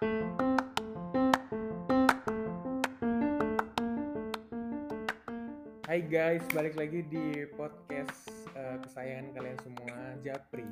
Hai 0.00 0.08
guys, 6.08 6.40
balik 6.56 6.80
lagi 6.80 7.04
di 7.04 7.44
podcast 7.52 8.32
uh, 8.56 8.80
kesayangan 8.80 9.36
kalian 9.36 9.60
semua, 9.60 10.16
Japri. 10.24 10.64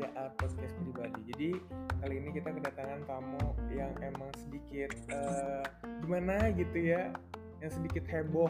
Ya, 0.00 0.08
uh, 0.16 0.32
podcast 0.40 0.72
pribadi. 0.80 1.20
Jadi 1.36 1.60
kali 2.00 2.16
ini 2.16 2.32
kita 2.32 2.56
kedatangan 2.56 3.04
tamu 3.04 3.44
yang 3.76 3.92
emang 4.00 4.32
sedikit 4.40 4.96
uh, 5.12 5.60
gimana 6.00 6.48
gitu 6.56 6.96
ya, 6.96 7.12
yang 7.60 7.72
sedikit 7.76 8.08
heboh. 8.08 8.48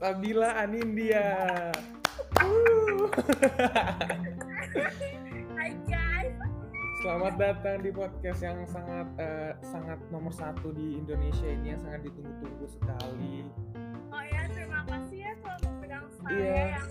Sabila 0.00 0.56
Anindya. 0.56 1.36
Uh. 2.40 3.12
Selamat 6.98 7.34
datang 7.38 7.78
di 7.78 7.90
podcast 7.90 8.40
yang 8.42 8.58
sangat 8.66 9.06
uh, 9.16 9.52
sangat 9.62 9.98
nomor 10.10 10.34
satu 10.34 10.74
di 10.74 10.98
Indonesia 10.98 11.46
ini 11.46 11.72
yang 11.72 11.80
sangat 11.80 12.02
ditunggu-tunggu 12.04 12.66
sekali. 12.66 13.46
oh 14.08 14.22
ya 14.24 14.42
terima 14.50 14.80
kasih 14.84 15.18
ya 15.20 15.32
kalau 15.38 15.58
mengundang 15.62 16.06
saya 16.10 16.32
Iya. 16.32 16.64
yang 16.66 16.88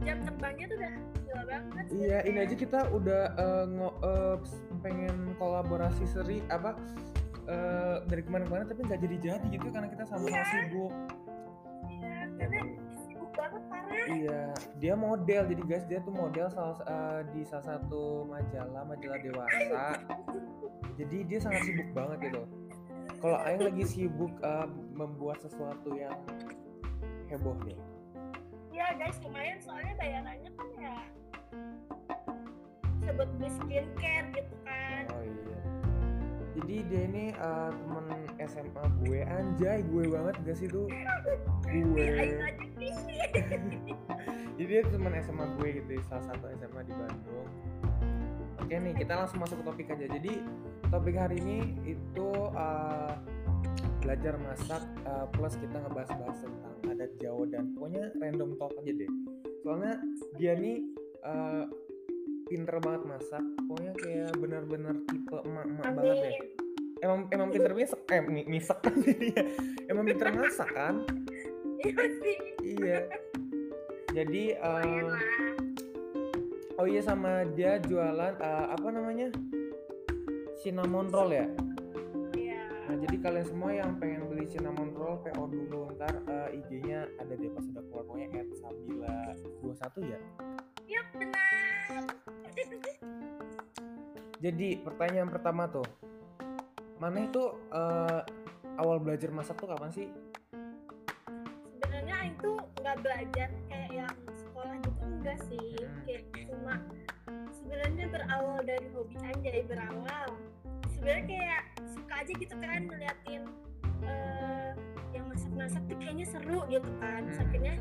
jam 0.00 0.18
terbangnya 0.22 0.66
tuh 0.66 0.76
udah 0.76 0.92
gila 1.20 1.42
banget. 1.44 1.84
Iya, 1.90 2.18
ini 2.24 2.38
aja 2.38 2.54
kita 2.54 2.80
udah 2.90 3.22
uh, 3.34 3.64
ngo- 3.66 3.98
uh, 4.00 4.36
pengen 4.80 5.16
kolaborasi 5.36 6.04
seri 6.06 6.38
apa 6.46 6.76
uh, 7.48 7.96
dari 8.06 8.22
kemarin-kemarin 8.22 8.66
tapi 8.68 8.80
nggak 8.86 9.00
jadi-jadi 9.02 9.46
gitu 9.50 9.66
karena 9.68 9.88
kita 9.88 10.04
sama-sama 10.06 10.36
Iya. 10.36 10.44
sibuk. 10.46 10.92
Parah. 13.68 14.06
Iya, 14.08 14.42
dia 14.80 14.94
model 14.96 15.42
jadi 15.50 15.62
guys 15.66 15.84
dia 15.90 15.98
tuh 16.00 16.14
model 16.14 16.46
salah 16.48 16.78
uh, 16.88 17.20
di 17.34 17.44
salah 17.44 17.76
satu 17.76 18.24
majalah 18.30 18.82
majalah 18.88 19.18
dewasa. 19.20 20.00
Jadi 20.96 21.16
dia 21.28 21.38
sangat 21.42 21.68
sibuk 21.68 21.90
banget 21.92 22.32
gitu. 22.32 22.42
Kalau 23.20 23.38
Aing 23.44 23.62
lagi 23.66 23.84
sibuk 23.84 24.32
uh, 24.40 24.64
membuat 24.96 25.44
sesuatu 25.44 25.92
yang 25.92 26.16
heboh 27.28 27.56
deh. 27.68 27.76
Iya 28.72 28.96
guys, 28.96 29.20
lumayan 29.20 29.60
soalnya 29.60 29.92
bayarannya 30.00 30.50
kan 30.56 30.68
ya 30.80 30.96
sebut 33.10 33.28
beli 33.36 33.50
skincare 33.58 34.26
gitu 34.32 34.54
kan. 34.64 35.02
Oh 35.12 35.22
iya. 35.24 35.59
Jadi 36.58 36.76
dia 36.90 37.02
ini 37.06 37.24
uh, 37.38 37.70
temen 37.70 38.06
SMA 38.42 38.84
gue, 39.06 39.20
anjay 39.22 39.78
gue 39.86 40.04
banget 40.10 40.34
gak 40.42 40.56
sih 40.58 40.66
tuh? 40.66 40.90
Gue. 41.70 42.06
Nih. 42.76 42.94
Jadi 44.58 44.66
dia 44.66 44.82
teman 44.90 45.14
SMA 45.22 45.46
gue 45.56 45.68
gitu, 45.78 45.90
salah 46.10 46.24
satu 46.34 46.44
SMA 46.58 46.80
di 46.84 46.94
Bandung. 46.94 47.48
Oke 48.60 48.74
nih, 48.76 48.94
kita 48.98 49.12
langsung 49.14 49.38
masuk 49.40 49.62
ke 49.62 49.64
topik 49.66 49.86
aja. 49.94 50.06
Jadi 50.10 50.32
topik 50.90 51.16
hari 51.16 51.38
ini 51.38 51.58
itu 51.86 52.28
uh, 52.54 53.14
belajar 54.02 54.34
masak 54.42 54.82
uh, 55.06 55.26
plus 55.32 55.54
kita 55.60 55.76
ngebahas-bahas 55.80 56.38
tentang 56.42 56.74
adat 56.88 57.12
Jawa 57.20 57.44
dan 57.46 57.72
pokoknya 57.76 58.10
random 58.18 58.56
talk 58.58 58.74
aja 58.82 58.92
deh. 58.92 59.10
Soalnya 59.62 59.92
dia 60.40 60.52
nih 60.56 60.82
uh, 61.24 61.64
pinter 62.50 62.76
banget 62.82 63.02
masak, 63.06 63.44
pokoknya 63.70 63.92
kayak 63.94 64.30
bener-bener 64.34 64.94
tipe 65.06 65.38
emak-emak 65.38 65.86
banget 65.94 66.16
deh. 66.18 66.36
Emang 67.00 67.18
emang 67.30 67.48
pinter 67.54 67.72
masak, 67.72 68.00
eh 68.10 68.20
mi- 68.26 68.48
misak 68.50 68.78
kan 68.82 68.94
jadinya. 69.06 69.42
Emang 69.86 70.04
pinter 70.04 70.28
masak 70.34 70.68
kan? 70.74 70.94
Iya 71.80 72.04
sih. 72.20 72.36
Iya. 72.60 73.00
Jadi 74.10 74.58
um, 74.58 75.06
lah. 75.06 75.22
oh 76.82 76.86
iya 76.90 77.00
sama 77.06 77.46
dia 77.54 77.78
jualan 77.78 78.34
uh, 78.42 78.66
apa 78.74 78.88
namanya 78.90 79.30
cinnamon 80.58 81.08
roll 81.08 81.30
ya. 81.30 81.46
Iya. 82.34 82.62
Nah 82.90 82.96
jadi 83.00 83.16
kalian 83.22 83.46
semua 83.46 83.70
yang 83.72 83.96
pengen 84.02 84.26
beli 84.26 84.50
cinnamon 84.50 84.90
roll 84.92 85.22
PO 85.22 85.46
dulu 85.46 85.94
ntar 85.96 86.20
uh, 86.26 86.29
IG-nya 86.50 87.06
ada 87.16 87.32
deh 87.34 87.50
pas 87.50 87.64
udah 87.64 87.82
keluar 87.88 88.04
pokoknya 88.06 88.42
@sabila 88.58 89.14
21 89.62 90.10
ya. 90.10 90.18
Iya 90.84 91.00
benar. 91.14 92.02
Jadi 94.40 94.68
pertanyaan 94.80 95.28
pertama 95.28 95.68
tuh, 95.68 95.86
mana 96.96 97.24
itu 97.24 97.42
uh, 97.70 98.24
awal 98.76 98.96
belajar 98.98 99.28
masak 99.30 99.56
tuh 99.60 99.68
kapan 99.68 99.92
sih? 99.92 100.08
sebenarnya 101.90 102.14
Aing 102.22 102.36
tuh 102.40 102.56
nggak 102.80 102.96
belajar 103.04 103.48
kayak 103.68 103.90
yang 103.92 104.14
sekolah 104.34 104.74
gitu 104.80 105.02
enggak 105.04 105.38
sih 105.52 105.68
Hmm. 105.84 106.00
kayak 106.08 106.22
cuma 106.48 106.74
sebenarnya 107.52 108.04
berawal 108.08 108.58
dari 108.64 108.86
hobi 108.96 109.16
anjay 109.20 109.60
berawal 109.68 110.28
sebenarnya 110.88 111.24
kayak 111.28 111.62
suka 111.92 112.14
aja 112.24 112.32
gitu 112.32 112.54
kan 112.56 112.80
ngeliatin 112.88 113.42
eh, 114.00 114.70
yang 115.10 115.26
masak-masak 115.26 115.82
tuh 115.90 115.96
kayaknya 115.98 116.26
seru 116.26 116.60
gitu 116.70 116.90
kan 117.02 117.20
Terus 117.26 117.40
akhirnya 117.42 117.74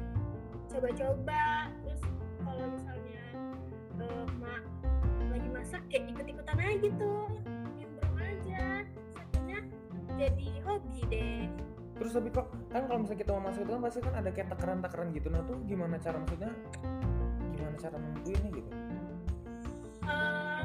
coba-coba 0.69 1.45
terus 1.81 2.01
kalau 2.45 2.65
misalnya 2.69 3.21
eh, 3.99 4.25
mak 4.37 4.63
lagi 5.29 5.49
masak 5.49 5.81
kayak 5.89 6.03
ikut-ikutan 6.13 6.57
aja 6.57 6.75
gitu 6.77 7.11
nimbrung 7.77 8.17
aja 8.17 8.63
akhirnya 9.17 9.59
jadi 10.17 10.47
hobi 10.65 10.99
deh 11.09 11.45
Terus 11.99 12.15
tapi 12.15 12.31
kok 12.31 12.47
kan 12.71 12.87
kalau 12.87 13.03
misalnya 13.03 13.19
kita 13.27 13.31
mau 13.35 13.43
masuk 13.43 13.61
itu 13.67 13.71
kan 13.75 13.81
pasti 13.83 13.99
kan 13.99 14.13
ada 14.15 14.29
kayak 14.31 14.47
takaran-takaran 14.55 15.11
gitu. 15.11 15.27
Nah 15.27 15.43
tuh 15.43 15.59
gimana 15.67 15.99
cara 15.99 16.15
maksudnya? 16.15 16.47
Gimana 17.51 17.75
cara 17.75 17.95
nentuinnya 17.99 18.49
gitu? 18.55 18.71
eh 20.09 20.63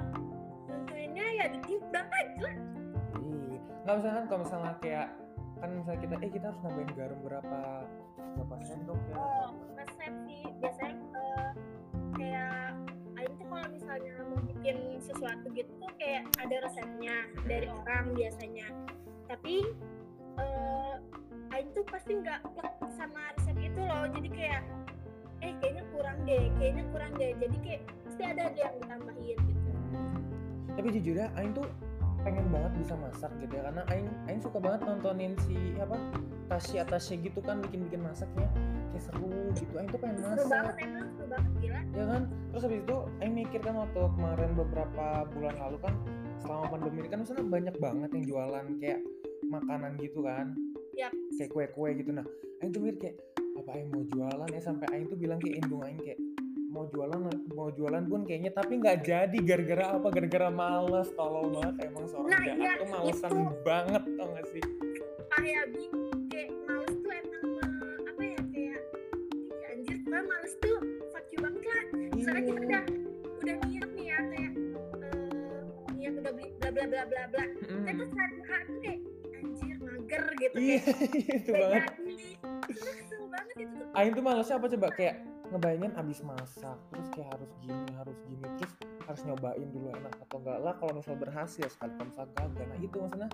tentunya 0.70 1.26
ya 1.42 1.44
ditimbang 1.58 2.06
aja 2.06 2.48
Iya. 3.18 3.58
Nggak 3.82 3.94
misalnya 3.98 4.14
kan 4.14 4.24
kalau 4.30 4.40
misalnya 4.46 4.72
kayak 4.78 5.08
kan 5.64 5.72
misalnya 5.80 6.00
kita 6.04 6.16
eh 6.20 6.28
kita 6.28 6.44
harus 6.52 6.60
nambahin 6.60 6.90
garam 6.92 7.18
berapa 7.24 7.60
berapa 8.36 8.54
sendok 8.68 9.00
ya? 9.08 9.14
oh 9.16 9.48
resep 9.80 10.14
sih 10.28 10.44
biasanya 10.60 10.92
eh, 11.16 11.50
kayak 12.20 12.68
Aing 13.16 13.34
tuh 13.40 13.46
kalau 13.48 13.68
misalnya 13.72 14.12
mau 14.28 14.40
bikin 14.44 14.76
sesuatu 15.00 15.46
gitu 15.56 15.72
tuh 15.80 15.88
kayak 15.96 16.28
ada 16.36 16.68
resepnya 16.68 17.16
dari 17.48 17.70
orang 17.72 18.12
biasanya. 18.12 18.68
Tapi 19.30 19.64
eh 20.36 20.94
Aing 21.56 21.70
tuh 21.72 21.86
pasti 21.88 22.12
nggak 22.12 22.44
plek 22.52 22.74
sama 22.92 23.32
resep 23.40 23.56
itu 23.64 23.80
loh. 23.80 24.04
Jadi 24.12 24.28
kayak 24.36 24.62
eh 25.40 25.56
kayaknya 25.64 25.84
kurang 25.96 26.18
deh 26.28 26.44
kayaknya 26.60 26.84
kurang 26.92 27.12
deh. 27.16 27.32
Jadi 27.40 27.56
kayak 27.64 27.82
pasti 28.04 28.22
ada 28.28 28.42
aja 28.52 28.60
yang 28.68 28.76
ditambahin 28.84 29.38
gitu. 29.48 29.70
Tapi 30.76 30.88
jujur 31.00 31.16
ya, 31.24 31.32
Aing 31.40 31.56
tuh 31.56 31.64
pengen 32.24 32.48
banget 32.48 32.72
bisa 32.80 32.94
masak 32.96 33.30
gitu 33.36 33.52
ya 33.52 33.62
karena 33.68 33.82
Aing 33.92 34.08
Aing 34.26 34.40
suka 34.40 34.56
banget 34.56 34.80
nontonin 34.88 35.36
si 35.44 35.76
apa 35.76 36.00
Tasya 36.48 36.88
Tasya 36.88 37.20
gitu 37.20 37.40
kan 37.44 37.60
bikin-bikin 37.60 38.00
masaknya. 38.00 38.48
Kayak 38.92 39.04
seru 39.12 39.52
gitu 39.52 39.72
Aing 39.76 39.88
tuh 39.92 40.00
pengen 40.00 40.16
seru 40.24 40.44
banget 40.48 40.74
masak 40.74 40.88
emang 40.88 41.08
seru 41.12 41.26
banget 41.28 41.52
gila. 41.60 41.80
Ya 41.92 42.04
kan? 42.08 42.22
Terus 42.50 42.62
habis 42.64 42.80
itu 42.80 42.96
Aing 43.20 43.34
mikir 43.36 43.60
kan 43.60 43.74
waktu 43.76 44.00
kemarin 44.16 44.50
beberapa 44.56 45.06
bulan 45.36 45.54
lalu 45.60 45.78
kan 45.84 45.94
selama 46.40 46.64
pandemi 46.72 46.98
ini 47.04 47.08
kan 47.12 47.18
misalnya 47.20 47.44
banyak 47.44 47.76
banget 47.80 48.10
yang 48.16 48.24
jualan 48.24 48.64
kayak 48.80 49.00
makanan 49.44 49.92
gitu 50.00 50.20
kan. 50.24 50.56
Yap. 50.94 51.12
kayak 51.36 51.50
kue-kue 51.52 51.90
gitu. 52.00 52.10
Nah 52.16 52.26
Aing 52.64 52.72
tuh 52.72 52.80
mikir 52.80 52.96
kayak 52.96 53.16
apa 53.60 53.70
Aing 53.76 53.88
mau 53.92 54.02
jualan 54.08 54.48
ya? 54.48 54.60
Sampai 54.64 54.88
Aing 54.96 55.12
tuh 55.12 55.18
bilang 55.20 55.36
kayak 55.44 55.60
indung 55.60 55.84
Aing 55.84 56.00
kayak 56.00 56.16
mau 56.74 56.84
jualan 56.84 57.18
mau 57.48 57.70
jualan 57.70 58.02
pun 58.04 58.20
kayaknya 58.22 58.50
tapi 58.52 58.72
nggak 58.76 58.98
jadi 59.00 59.38
gara-gara 59.40 59.84
apa 59.94 60.08
gara-gara 60.10 60.48
males 60.52 61.06
tolong 61.12 61.54
banget 61.54 61.74
emang 61.84 62.04
seorang 62.04 62.28
Nah, 62.28 62.42
jahat 62.42 62.58
iya, 62.58 62.72
tuh 62.74 62.88
malesan 62.90 63.30
itu. 63.32 63.54
banget 63.62 64.02
tau 64.12 64.28
gak 64.28 64.46
sih 64.50 64.62
kayak 65.32 65.64
bingung 65.70 66.20
kayak 66.26 66.48
males 66.64 66.94
tuh 66.96 67.12
emang 67.12 67.44
eh, 67.54 67.70
apa 68.04 68.22
ya 68.24 68.40
kayak 68.48 68.80
"Ih, 69.32 69.70
anjir 69.70 69.96
gue 70.00 70.20
males 70.20 70.52
tuh 70.58 70.78
fuck 71.08 71.26
you 71.28 71.38
banget 71.40 71.62
lah 71.64 71.82
misalnya 72.10 72.42
kita 72.42 72.54
Iya. 72.54 72.64
udah 72.64 72.82
udah 73.36 73.56
niat 73.62 73.88
nih 73.90 74.04
ya 74.04 74.18
kayak 74.24 74.52
eh, 74.98 75.60
niat 75.92 76.14
udah 76.16 76.32
beli 76.32 76.48
bla 76.56 76.70
bla 76.70 76.84
bla 76.84 77.02
bla 77.04 77.22
bla 77.28 77.44
Mm-mm. 77.44 77.84
tapi 77.84 78.02
saat 78.08 78.30
buka 78.34 78.56
tuh 78.60 78.76
kayak 78.80 78.98
anjir 79.36 79.76
mager 79.80 80.22
gitu 80.36 80.54
iya 80.56 80.78
kayak 80.82 80.98
itu 81.38 81.46
"Gak 81.46 81.60
banget 81.62 81.84
jadi." 81.94 82.26
Itu 82.64 82.82
kesel 82.90 83.22
banget 83.28 83.54
itu 83.56 83.74
tuh 83.76 83.86
Aing 83.94 84.12
tuh 84.12 84.22
malesnya 84.22 84.54
apa 84.56 84.66
coba 84.68 84.88
kayak 84.90 85.16
ngebayangin 85.54 85.92
abis 85.94 86.18
masak 86.26 86.74
terus 86.90 87.06
kayak 87.14 87.30
harus 87.30 87.50
gini 87.62 87.86
harus 87.94 88.18
gini 88.26 88.42
terus 88.58 88.72
harus 89.06 89.20
nyobain 89.22 89.68
dulu 89.70 89.86
enak 89.94 90.14
atau 90.26 90.36
enggak. 90.42 90.58
Lah 90.58 90.74
kalau 90.76 90.92
misal 90.98 91.14
berhasil 91.14 91.66
sekali 91.70 91.92
kalau 91.94 92.08
misal 92.10 92.26
gagal 92.34 92.64
nah 92.66 92.78
itu 92.82 92.96
maksudnya 92.98 93.28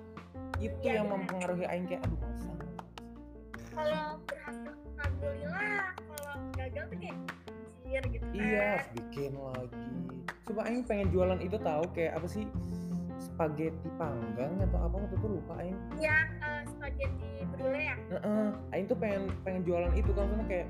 itu 0.60 0.76
Iya, 0.84 0.92
yang 1.00 1.06
bener. 1.08 1.16
mempengaruhi 1.24 1.64
Aing 1.64 1.86
kayak 1.88 2.04
aduh 2.04 2.18
masa 2.20 2.52
kalau 3.70 4.04
berhasil 4.28 4.72
alhamdulillah 4.98 5.84
kalau 5.96 6.34
gagal 6.52 6.84
tuh 6.86 6.98
kayak 7.00 7.16
anjir 7.80 8.02
gitu 8.12 8.24
kan. 8.28 8.36
Iya 8.36 8.60
harus 8.76 8.88
bikin 8.92 9.32
lagi. 9.34 9.88
Coba 10.44 10.60
Aing 10.68 10.84
pengen 10.84 11.08
jualan 11.08 11.40
itu 11.40 11.56
tahu 11.56 11.84
kayak 11.90 12.12
apa 12.20 12.26
sih 12.28 12.44
spaghetti 13.16 13.88
panggang 13.96 14.52
atau 14.60 14.78
apa 14.80 14.94
waktu 15.00 15.16
itu 15.16 15.26
lupa 15.26 15.52
Aing. 15.56 15.76
Ya 15.96 16.28
eh, 16.40 16.62
spaghetti 16.68 17.30
brulee 17.56 17.88
ya? 17.88 17.96
Heeh, 18.12 18.46
Aing 18.76 18.86
tuh 18.86 18.98
pengen 19.00 19.32
pengen 19.42 19.62
jualan 19.64 19.92
itu 19.96 20.10
kan 20.12 20.28
maksudnya 20.28 20.46
kayak 20.46 20.68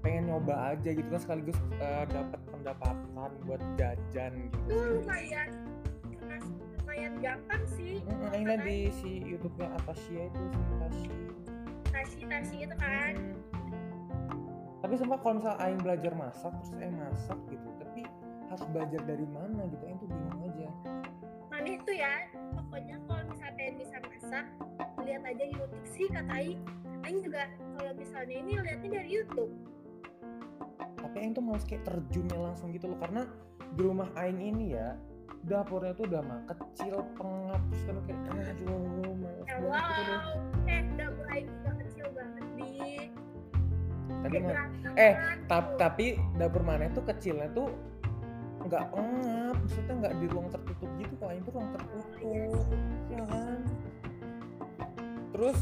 pengen 0.00 0.22
nyoba 0.26 0.54
aja 0.70 0.90
gitu 0.90 1.06
kan 1.06 1.20
sekaligus 1.20 1.56
eh, 1.76 2.04
dapat 2.06 2.40
pendapatan 2.48 3.30
buat 3.42 3.60
jajan 3.74 4.32
gitu 4.42 4.56
sih. 4.66 4.76
lumayan 4.96 5.48
lumayan 6.80 7.12
gampang 7.18 7.62
sih 7.66 7.94
Hmm, 8.00 8.32
Aing 8.32 8.44
lihat 8.44 8.62
di 8.62 8.78
si 8.92 9.10
YouTube-nya 9.22 9.68
Atasia 9.74 10.22
itu 10.24 10.40
si 10.42 10.72
Tashi. 10.76 11.10
tasi 11.86 12.18
tasi 12.24 12.56
itu 12.62 12.76
kan 12.76 13.14
Hmm. 13.52 14.80
Tapi 14.80 14.94
sumpah 14.96 15.18
kalau 15.18 15.34
misal 15.36 15.54
Aing 15.58 15.76
belajar 15.78 16.12
masak 16.12 16.52
terus 16.56 16.72
Aing 16.74 16.96
masak 16.96 17.36
gitu, 17.46 17.68
tapi 17.76 18.00
harus 18.46 18.64
belajar 18.66 19.00
dari 19.04 19.26
mana 19.26 19.62
gitu, 19.66 19.82
Aing 19.84 19.98
tuh 19.98 20.08
bingung 20.08 20.40
aja. 20.42 20.68
mana 21.46 21.68
itu 21.68 21.92
ya 21.92 22.14
pokoknya 22.50 22.96
kalau 23.04 23.22
misalnya 23.26 23.52
pengen 23.52 23.74
bisa 23.76 23.96
masak 24.00 24.44
lihat 24.98 25.22
aja 25.24 25.44
YouTube 25.44 25.84
sih 25.84 26.06
kata 26.08 26.32
Aing 26.32 26.56
Aing 27.02 27.18
juga 27.20 27.42
kalau 27.76 27.92
misalnya 27.92 28.34
ini 28.34 28.52
lihatnya 28.56 28.90
dari 28.94 29.10
YouTube 29.12 29.52
Tapi 31.10 31.26
Aing 31.26 31.34
tuh 31.34 31.42
males 31.42 31.66
kayak 31.66 31.82
terjunnya 31.90 32.38
langsung 32.38 32.70
gitu 32.70 32.86
loh, 32.86 32.98
karena 33.02 33.26
di 33.74 33.82
rumah 33.82 34.06
Aing 34.14 34.38
ini 34.38 34.78
ya 34.78 34.94
dapurnya 35.42 35.90
tuh 35.98 36.06
udah 36.06 36.22
mah 36.22 36.40
kecil 36.46 37.02
pengap 37.18 37.58
terus 37.72 37.82
kan 37.82 37.96
kayak 38.06 38.20
aduh 38.54 39.10
males 39.18 39.46
ya 39.48 39.56
banget 39.58 39.84
gitu 39.90 40.14
eh 40.70 40.82
dapur 40.94 41.26
Aing 41.26 41.48
juga 41.50 41.72
kecil 41.82 42.06
banget 42.14 42.46
di 42.54 42.70
Tadi 44.20 44.36
mah 44.38 44.54
eh, 45.00 45.14
tap- 45.48 45.74
tapi 45.80 46.06
dapur 46.38 46.62
mana 46.62 46.92
tuh 46.94 47.02
kecilnya 47.08 47.48
tuh 47.56 47.74
nggak 48.70 48.84
pengap 48.92 49.56
maksudnya 49.58 49.94
nggak 49.98 50.14
di 50.20 50.26
ruang 50.30 50.48
tertutup 50.52 50.90
gitu 51.00 51.14
kalau 51.18 51.30
Aing 51.34 51.42
tuh 51.42 51.52
ruang 51.58 51.70
tertutup 51.74 52.06
ya 53.10 53.22
kan? 53.26 53.60
Terus 55.34 55.58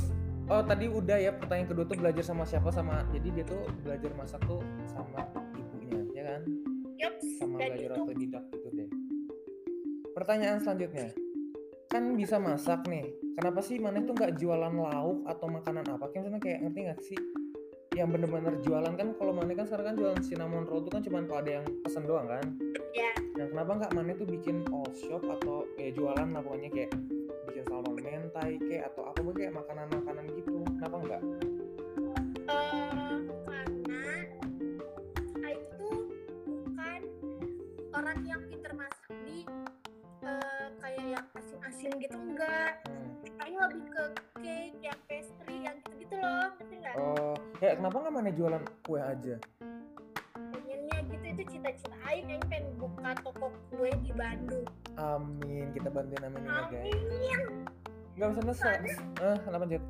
oh 0.49 0.62
tadi 0.65 0.87
udah 0.89 1.17
ya 1.21 1.33
pertanyaan 1.37 1.69
kedua 1.69 1.85
tuh 1.85 1.97
belajar 2.00 2.25
sama 2.25 2.45
siapa? 2.49 2.69
Sama 2.73 3.05
jadi 3.12 3.29
dia 3.41 3.45
tuh 3.45 3.62
belajar 3.85 4.11
masak 4.17 4.41
tuh 4.49 4.61
sama 4.89 5.25
ibunya 5.56 6.00
ya 6.17 6.23
kan? 6.35 6.43
Yup, 6.99 7.15
sama 7.39 7.56
belajar 7.62 7.91
itu. 7.95 8.03
otodidak 8.03 8.45
gitu 8.53 8.69
deh. 8.75 8.91
Pertanyaan 10.17 10.59
selanjutnya. 10.59 11.09
Kan 11.89 12.19
bisa 12.19 12.37
masak 12.37 12.85
nih. 12.91 13.06
Kenapa 13.39 13.61
sih 13.65 13.79
mana 13.79 14.03
tuh 14.03 14.12
nggak 14.12 14.37
jualan 14.37 14.75
lauk 14.75 15.25
atau 15.25 15.47
makanan 15.47 15.87
apa? 15.89 16.11
Kayak 16.11 16.23
misalnya 16.27 16.43
kayak 16.43 16.59
ngerti 16.67 16.81
nggak 16.85 17.00
sih? 17.06 17.19
Yang 17.97 18.09
bener-bener 18.15 18.55
jualan 18.62 18.95
kan 18.95 19.09
kalau 19.17 19.33
mana 19.33 19.53
kan 19.56 19.67
sekarang 19.67 19.87
kan 19.93 19.97
jualan 19.97 20.21
cinnamon 20.21 20.65
roll 20.69 20.85
tuh 20.85 20.93
kan 20.99 21.03
cuma 21.03 21.25
kalau 21.25 21.41
ada 21.41 21.50
yang 21.62 21.67
pesen 21.83 22.05
doang 22.05 22.27
kan? 22.29 22.45
Ya 22.93 23.19
Nah, 23.39 23.47
kenapa 23.47 23.73
nggak 23.79 23.93
mana 23.95 24.11
tuh 24.19 24.27
bikin 24.27 24.67
all 24.75 24.91
shop 24.99 25.23
atau 25.23 25.62
kayak 25.79 25.95
jualan 25.95 26.27
lah 26.27 26.43
pokoknya 26.43 26.75
kayak 26.75 26.91
bikin 27.49 27.65
salmon 27.65 27.97
mentai 27.97 28.61
kayak 28.61 28.93
atau 28.93 29.03
apa 29.09 29.21
kayak 29.33 29.53
makanan-makanan 29.56 30.25
gitu. 30.37 30.61
Kenapa 30.77 30.97
nggak? 31.00 31.23
eh 32.49 33.19
karena 33.89 35.49
tuh 35.81 35.99
bukan 36.45 37.00
orang 37.93 38.19
yang 38.29 38.41
pinter 38.49 38.73
masak 38.77 39.12
di 39.25 39.49
eh, 40.25 40.67
kayak 40.81 41.05
yang 41.09 41.27
asin-asin 41.33 41.93
gitu 42.00 42.17
enggak 42.21 42.73
Hmm. 42.85 43.45
Aing 43.45 43.59
lebih 43.59 43.85
ke 43.89 44.05
cake 44.45 44.77
yang 44.85 44.99
pastry 45.09 45.56
yang 45.65 45.77
gitu-gitu 45.85 46.15
loh 46.21 46.53
ngerti 46.59 46.75
nggak 46.81 46.95
Oh, 46.97 47.37
ya 47.61 47.71
kenapa 47.77 47.97
nggak 48.03 48.15
mana 48.15 48.31
jualan 48.35 48.62
kue 48.85 49.00
aja? 49.00 49.37
Cita-cita 51.49 51.97
Aing 52.05 52.29
Aing 52.29 52.45
pengen 52.47 52.67
buka 52.77 53.11
toko 53.19 53.49
kue 53.69 53.91
di 53.99 54.12
Bandung 54.12 54.65
Amin, 54.95 55.71
kita 55.71 55.89
bantuin 55.89 56.23
amin 56.23 56.43
ya 56.43 56.62
guys. 56.69 56.95
amin 56.95 57.41
Nggak 58.15 58.29
usah 58.33 58.43
nesa. 58.43 58.69
Eh, 59.23 59.37
kenapa 59.41 59.65
Jet? 59.67 59.85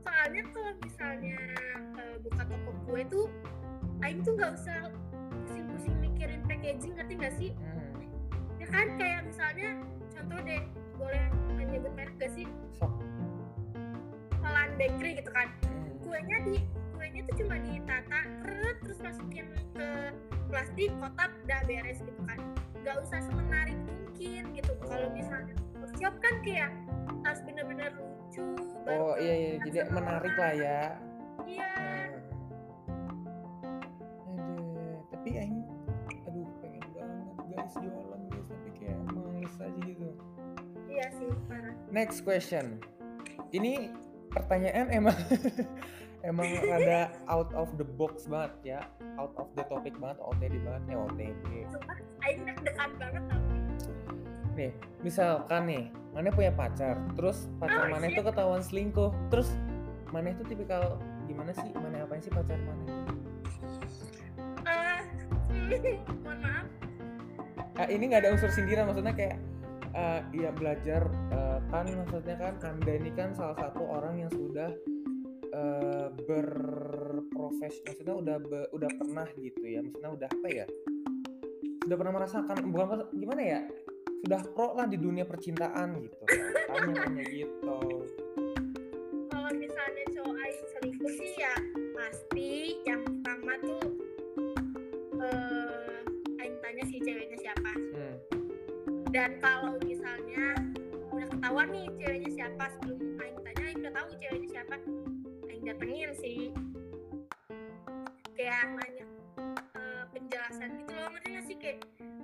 soalnya 0.00 0.42
kalau 0.50 0.72
misalnya 0.80 1.38
eh, 1.94 2.16
buka 2.20 2.42
toko 2.44 2.70
kue 2.84 3.02
tuh 3.04 3.26
Aing 4.00 4.22
tuh 4.22 4.32
nggak 4.32 4.52
usah 4.54 4.78
pusing-pusing 5.44 5.94
mikirin 5.98 6.40
packaging 6.44 6.94
ngerti 6.94 7.14
nggak 7.14 7.34
sih 7.34 7.50
Hmm. 7.54 7.98
ya 8.58 8.66
kan 8.68 8.86
kayak 8.94 9.20
misalnya 9.24 9.68
contoh 10.08 10.38
deh 10.42 10.62
boleh 10.94 11.26
nyebut 11.60 11.92
merek 11.92 12.14
gak 12.16 12.32
sih 12.32 12.46
Sok. 12.72 12.90
Holland 14.38 14.74
Bakery 14.76 15.18
gitu 15.18 15.30
kan 15.30 15.50
Hmm. 15.62 15.98
kuenya 16.00 16.38
di 16.42 16.56
kuenya 16.90 17.20
tuh 17.24 17.34
cuma 17.36 17.54
ditata 17.58 18.18
keret 18.40 18.76
terus 18.80 18.98
masukin 18.98 19.46
ke 19.74 19.88
plastik 20.48 20.90
kotak 20.96 21.30
udah 21.42 21.60
beres 21.64 21.98
gitu 21.98 22.20
kan 22.24 22.38
nggak 22.78 22.96
usah 22.98 23.20
semenarik 23.20 23.76
mungkin 23.78 24.42
gitu 24.52 24.72
kalau 24.80 25.08
misalnya 25.10 25.52
workshop 25.76 26.14
kan 26.18 26.34
kayak 26.40 26.72
harus 27.22 27.40
bener-bener 27.42 27.90
lucu 27.94 28.44
Oh 28.88 29.12
iya 29.16 29.34
iya, 29.36 29.50
jadi 29.62 29.84
menarik 29.90 30.32
orang. 30.32 30.40
lah 30.40 30.52
ya. 30.54 30.80
iya 31.44 31.70
Hmm. 32.88 33.12
Aduh, 34.32 34.96
tapi 35.10 35.28
aing 35.34 35.60
aduh 36.24 36.48
pengen 36.58 36.84
banget 36.90 37.28
guys 37.50 37.74
jualan 37.74 38.20
guys 38.26 38.48
tapi 38.48 38.68
kayak 38.74 38.96
males 39.06 39.54
aja 39.54 39.80
gitu. 39.82 40.08
iya 40.88 41.06
sih 41.12 41.28
parah 41.46 41.74
Next 41.88 42.18
question. 42.22 42.80
Ini 43.48 43.92
pertanyaan 44.30 44.88
emang 44.90 45.16
emang 46.26 46.46
rada 46.66 47.14
out 47.30 47.50
of 47.54 47.70
the 47.78 47.86
box 47.86 48.26
banget 48.26 48.52
ya, 48.76 48.80
out 49.18 49.34
of 49.38 49.48
the 49.54 49.64
topic 49.66 49.94
banget, 49.98 50.18
OTD 50.22 50.54
banget, 50.66 50.82
eh 50.90 50.96
OTD. 50.98 51.46
Aing 52.26 52.40
dekat 52.62 52.90
banget 52.98 53.22
tau 53.30 53.40
Nih, 54.58 54.74
misalkan 55.06 55.70
nih, 55.70 55.84
mana 56.10 56.34
punya 56.34 56.50
pacar, 56.50 56.98
terus 57.14 57.46
pacar 57.62 57.86
Oh, 57.86 57.94
mana 57.94 58.10
itu 58.10 58.18
ketahuan 58.26 58.58
selingkuh, 58.58 59.14
terus 59.30 59.54
mana 60.10 60.34
itu 60.34 60.42
tipikal 60.42 60.98
gimana 61.30 61.54
sih, 61.54 61.70
mana 61.78 62.02
apain 62.02 62.18
sih 62.18 62.32
pacar 62.34 62.58
mana? 62.58 62.84
eh 64.66 65.00
mohon 66.26 66.38
maaf 66.42 66.66
Ah, 67.78 67.86
ini 67.86 68.10
nggak 68.10 68.26
ada 68.26 68.34
unsur 68.34 68.50
sindiran, 68.50 68.90
maksudnya 68.90 69.14
kayak 69.14 69.38
ya 70.30 70.50
belajar 70.54 71.02
eh, 71.32 71.58
kan 71.70 71.86
maksudnya 71.86 72.36
kan 72.38 72.54
anda 72.62 72.92
ini 72.92 73.10
kan 73.14 73.34
salah 73.34 73.56
satu 73.58 73.82
orang 73.82 74.22
yang 74.22 74.30
sudah 74.30 74.70
eh, 75.58 76.06
berprofes 76.22 77.82
maksudnya 77.82 78.14
udah 78.14 78.36
be- 78.38 78.70
udah 78.70 78.90
pernah 78.94 79.26
gitu 79.34 79.64
ya 79.66 79.82
maksudnya 79.82 80.10
udah 80.14 80.28
apa 80.30 80.48
ya? 80.48 80.66
Sudah 81.82 81.96
pernah 81.98 82.14
merasakan 82.14 82.56
bukan 82.70 82.86
gimana 83.16 83.42
ya? 83.42 83.60
Sudah 84.22 84.40
pro 84.54 84.74
lah 84.78 84.86
di 84.86 84.98
dunia 84.98 85.26
percintaan 85.26 85.98
gitu. 86.04 86.22
Tanya 86.68 86.94
tanya 87.02 87.24
gitu. 87.26 87.78
Kalau 89.30 89.50
misalnya 89.56 90.04
cowok 90.14 90.48
selingkuh 90.78 91.12
sih 91.16 91.32
ya 91.38 91.54
pasti 91.96 92.78
yang 92.86 93.02
pertama 93.02 93.52
tuh 93.62 93.84
eh 95.18 96.50
tanya 96.62 96.84
si 96.84 97.00
ceweknya 97.00 97.38
siapa. 97.40 97.72
Hmm. 97.96 98.16
dan 99.08 99.40
kalau 99.40 99.80
misalnya 99.80 100.52
udah 101.08 101.26
ketahuan 101.32 101.68
nih 101.72 101.88
ceweknya 101.96 102.30
siapa 102.30 102.64
sebelum 102.76 103.16
Aing 103.18 103.40
tanya 103.40 103.62
Aing 103.64 103.78
udah 103.80 103.92
tahu 103.96 104.08
ceweknya 104.20 104.48
siapa 104.52 104.76
datengin 105.60 106.10
sih. 106.14 106.52
Kayak 108.32 108.72
nanya 108.72 109.04
eh, 109.74 110.02
penjelasan 110.10 110.68
gitu 110.76 110.92
loh 110.92 111.08
ngerti 111.10 111.28
gak 111.30 111.44
sih? 111.44 111.56
Kayak 111.56 111.78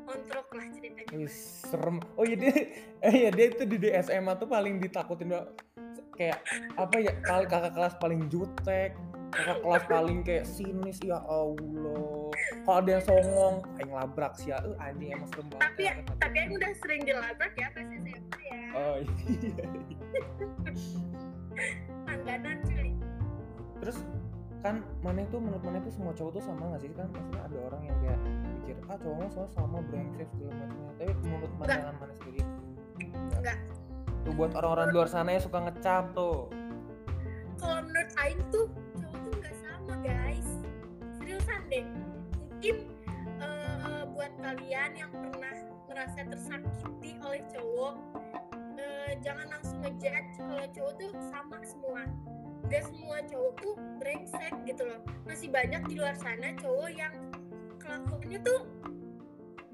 kontrok 0.04 0.46
lah 0.50 0.66
ceritanya. 0.70 1.12
Wih, 1.12 1.32
serem. 1.64 1.96
Oh 2.14 2.22
iya 2.22 2.36
dia 2.36 2.52
eh 3.06 3.14
ya 3.24 3.30
dia 3.30 3.44
itu 3.48 3.64
di 3.64 3.76
DSMA 3.78 4.32
tuh 4.34 4.46
paling 4.46 4.78
ditakutin 4.78 5.30
banget. 5.30 5.48
kayak 6.14 6.38
apa 6.78 6.94
ya 7.02 7.12
paling 7.20 7.44
kakak 7.44 7.72
kelas 7.74 7.94
paling 7.98 8.30
jutek 8.30 8.94
kakak 9.34 9.58
kelas 9.58 9.84
paling 9.84 10.22
kayak 10.22 10.46
sinis 10.46 11.02
ya 11.02 11.18
Allah. 11.20 12.30
Kalau 12.62 12.76
ada 12.78 12.88
yang 12.88 13.02
songong 13.02 13.54
kayak 13.74 13.88
ngelabrak 13.90 14.32
sih 14.38 14.48
ya. 14.48 14.62
Eh 14.62 14.76
anjing 14.78 15.10
emang 15.10 15.26
serem 15.26 15.44
banget 15.50 15.62
tapi 15.64 15.82
ya, 15.82 15.92
kata- 15.98 16.16
tapi 16.22 16.36
Aing 16.38 16.52
udah 16.54 16.70
sering 16.78 17.00
dilabrak 17.02 17.52
ya 17.58 17.66
pas 17.68 17.82
SMA 17.82 18.44
ya. 18.44 18.62
Oh 18.72 18.96
iya. 19.02 19.66
Langganan 22.06 22.56
cuy 22.62 22.93
terus 23.84 24.00
kan 24.64 24.80
mana 25.04 25.28
itu 25.28 25.36
menurut 25.36 25.60
mana 25.60 25.76
itu 25.84 25.92
semua 25.92 26.16
cowok 26.16 26.40
tuh 26.40 26.42
sama 26.48 26.72
gak 26.72 26.80
sih? 26.80 26.88
Kan 26.96 27.12
maksudnya 27.12 27.40
ada 27.44 27.58
orang 27.68 27.82
yang 27.84 27.96
kayak 28.00 28.18
pikir 28.64 28.76
ah 28.88 28.96
cowok 28.96 29.16
mah 29.20 29.28
semua 29.28 29.48
sama 29.52 29.78
brengsek 29.92 30.28
segala 30.32 30.52
macamnya 30.56 30.92
tapi 30.96 31.12
menurut 31.20 31.50
pandangan 31.60 31.94
mana 32.00 32.12
sendiri? 32.16 32.40
Enggak 33.12 33.58
tuh 34.24 34.32
buat 34.32 34.50
orang-orang 34.56 34.86
di 34.88 34.94
luar 34.96 35.08
sana 35.12 35.36
yang 35.36 35.44
suka 35.44 35.58
ngecap 35.68 36.04
tuh. 36.16 36.48
Kalau 37.60 37.80
menurut 37.84 38.10
Aing 38.24 38.40
tuh 38.48 38.66
cowok 38.96 39.18
tuh 39.20 39.32
nggak 39.36 39.56
sama 39.60 39.94
guys. 40.00 40.48
Seriusan 41.20 41.60
deh. 41.68 41.84
Mungkin 42.48 42.76
eh, 43.44 44.02
buat 44.16 44.32
kalian 44.40 44.90
yang 44.96 45.12
pernah 45.12 45.54
merasa 45.84 46.20
tersakiti 46.24 47.20
oleh 47.20 47.44
cowok 47.52 47.94
eh, 48.80 49.12
jangan 49.20 49.46
langsung 49.52 49.78
ngejudge 49.84 50.40
kalau 50.40 50.66
cowok 50.72 50.92
tuh 50.96 51.10
sama 51.28 51.58
semua 51.60 52.02
gak 52.70 52.82
semua 52.88 53.20
cowok 53.28 53.52
tuh 53.60 53.74
brengsek 54.00 54.54
gitu 54.64 54.82
loh. 54.88 55.00
Masih 55.28 55.48
banyak 55.52 55.82
di 55.88 55.94
luar 56.00 56.16
sana 56.16 56.52
cowok 56.58 56.90
yang 56.92 57.14
kelakuannya 57.80 58.38
tuh 58.40 58.60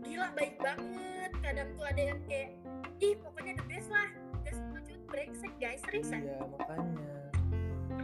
gila 0.02 0.28
baik 0.34 0.58
banget. 0.58 1.30
Kadang 1.40 1.68
tuh 1.78 1.84
ada 1.86 2.02
yang 2.14 2.20
kayak 2.26 2.50
ih 2.98 3.14
pokoknya 3.22 3.52
the 3.58 3.64
best 3.70 3.88
lah. 3.92 4.08
Gak 4.42 4.54
semua 4.58 4.78
cowok 4.82 5.02
brengsek 5.10 5.52
guys. 5.62 5.80
Seriusan 5.86 6.20
iya 6.26 6.40
makanya. 6.44 7.14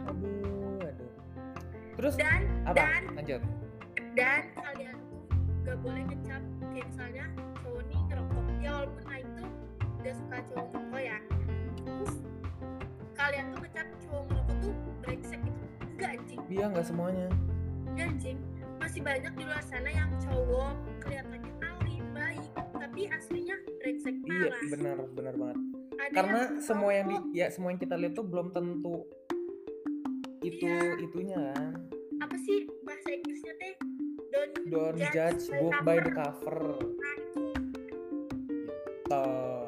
Aduh 0.07 0.79
aduh. 0.87 1.11
Terus 1.97 2.13
dan 2.15 2.41
apa? 2.63 2.77
dan 2.77 3.01
lanjut. 3.17 3.41
dan 4.17 4.49
kalian 4.57 4.97
tuh 4.97 5.21
gak 5.67 5.77
boleh 5.83 6.03
ngecap 6.09 6.41
kayak 6.73 6.85
misalnya 6.89 7.25
cowok 7.61 7.81
nih 7.91 7.99
ngerokok. 8.07 8.45
Ya 8.63 8.69
walaupun 8.71 9.03
Aing 9.11 9.31
tuh 9.35 9.49
udah 10.01 10.13
suka 10.15 10.37
cowok 10.53 10.67
merokok 10.73 11.01
ya. 11.01 11.17
Terus 11.83 12.13
kalian 13.17 13.45
tuh 13.51 13.59
ngecap 13.65 13.87
cowok 14.07 14.36
brengsek 15.07 15.39
gitu. 15.39 15.63
Enggak 15.95 16.09
anjing 16.19 16.39
iya 16.51 16.65
nggak 16.67 16.85
semuanya. 16.85 17.27
Enggak 17.87 18.07
anjing 18.11 18.37
masih 18.77 19.01
banyak 19.01 19.33
di 19.33 19.43
luar 19.43 19.63
sana 19.65 19.89
yang 19.89 20.09
cowok 20.21 20.73
kelihatannya 21.01 21.51
alim 21.63 22.05
baik 22.13 22.45
tapi 22.77 23.01
aslinya 23.09 23.55
brengsek 23.79 24.15
iya 24.21 24.51
parah. 24.51 24.69
benar 24.69 24.97
benar 25.15 25.33
banget. 25.35 25.57
Ada 25.97 26.13
karena 26.13 26.39
yang 26.45 26.61
semua 26.61 26.91
yang 26.93 27.07
di 27.07 27.17
ya 27.33 27.47
semua 27.49 27.69
yang 27.73 27.81
kita 27.81 27.95
lihat 27.97 28.13
tuh 28.13 28.25
belum 28.27 28.47
tentu 28.51 29.07
itu 30.43 30.67
Iya. 30.69 31.01
itunya 31.01 31.39
kan. 31.51 31.71
Apa 32.21 32.35
sih 32.37 32.69
bahasa 32.83 33.09
Inggrisnya 33.09 33.53
teh? 33.57 33.73
Don't 34.29 34.53
don't 34.69 34.99
judge 35.09 35.49
book 35.49 35.75
by 35.81 35.97
the 35.97 36.11
cover. 36.13 36.77
Nah, 36.77 37.15
itu. 37.17 37.43
Tuh. 39.07 39.66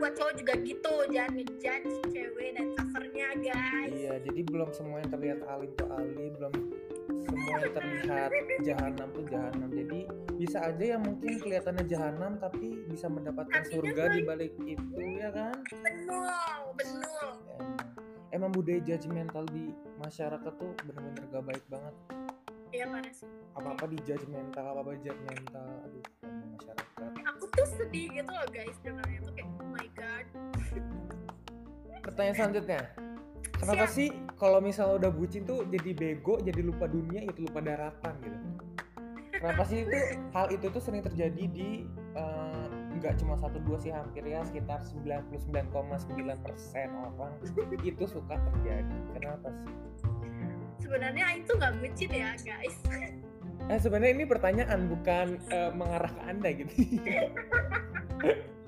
Buat 0.00 0.12
cowok 0.16 0.34
juga 0.40 0.52
gitu. 0.64 0.94
Jangan 1.12 1.30
ngejudge 1.36 1.94
cewek 2.08 2.48
dan 2.56 2.66
covernya 2.72 3.28
guys. 3.36 3.92
Iya 3.92 4.14
jadi 4.24 4.40
belum 4.48 4.70
semua 4.72 4.96
yang 5.04 5.10
terlihat 5.12 5.40
alim 5.44 5.70
tuh 5.76 5.88
alim 5.92 6.32
belum 6.40 6.52
semua 7.20 7.54
yang 7.60 7.74
terlihat 7.76 8.30
jahanam 8.64 9.08
tuh 9.12 9.24
jahanam. 9.28 9.68
Jadi 9.68 10.00
bisa 10.40 10.58
aja 10.64 10.84
yang 10.96 11.02
mungkin 11.04 11.36
kelihatannya 11.36 11.84
jahanam 11.84 12.32
tapi 12.40 12.80
bisa 12.88 13.06
mendapatkan 13.12 13.60
Artinya 13.60 13.76
surga 13.76 14.02
di 14.08 14.20
baik. 14.24 14.28
balik 14.28 14.52
itu 14.64 15.00
ya 15.20 15.28
kan? 15.28 15.56
Betul 15.68 16.32
betul. 16.80 17.30
Em, 17.60 17.68
emang 18.32 18.50
budaya 18.56 18.80
judgmental 18.80 19.44
di 19.52 19.68
masyarakat 20.00 20.52
tuh 20.56 20.72
bener-bener 20.88 21.24
gak 21.28 21.44
baik 21.44 21.64
banget. 21.68 21.94
Ya 22.70 22.86
parah 22.86 23.12
sih. 23.12 23.28
Apa-apa 23.52 23.84
di 23.90 23.98
judgmental 24.06 24.64
apa-apa 24.64 24.96
judgmental 25.04 25.68
aduh 25.84 26.04
masyarakat. 26.56 27.10
Aku 27.36 27.44
tuh 27.52 27.66
sedih 27.68 28.08
gitu 28.14 28.30
loh 28.30 28.48
guys 28.48 28.78
dengarnya 28.80 29.20
tuh 29.20 29.32
kayak 29.36 29.50
pertanyaan 32.04 32.36
selanjutnya. 32.36 32.82
Kenapa 33.60 33.84
Siap. 33.84 33.96
sih 33.96 34.08
kalau 34.40 34.58
misalnya 34.64 35.04
udah 35.04 35.12
bucin 35.12 35.44
tuh 35.44 35.68
jadi 35.68 35.92
bego 35.92 36.40
jadi 36.40 36.64
lupa 36.64 36.88
dunia 36.88 37.28
itu 37.28 37.44
lupa 37.44 37.60
daratan 37.60 38.14
gitu? 38.24 38.38
Kenapa 39.36 39.62
sih 39.68 39.84
itu 39.84 39.96
hal 40.36 40.52
itu 40.52 40.66
tuh 40.68 40.80
sering 40.80 41.04
terjadi 41.04 41.44
di 41.48 41.84
eh, 42.16 42.66
nggak 43.00 43.20
cuma 43.20 43.36
satu 43.40 43.56
dua 43.64 43.80
sih 43.80 43.92
hampir 43.92 44.24
ya 44.28 44.44
sekitar 44.44 44.84
99,9% 44.84 45.72
orang 46.92 47.32
itu 47.84 48.04
suka 48.04 48.36
terjadi. 48.36 48.96
Kenapa 49.16 49.48
sih? 49.48 49.72
Sebenarnya 50.84 51.24
tuh 51.44 51.56
nggak 51.60 51.72
bucin 51.80 52.10
ya 52.12 52.32
guys. 52.40 52.76
Eh 53.68 53.78
sebenarnya 53.80 54.12
ini 54.16 54.24
pertanyaan 54.24 54.88
bukan 54.88 55.36
eh, 55.52 55.70
mengarah 55.76 56.12
ke 56.12 56.22
anda 56.24 56.48
gitu 56.52 56.72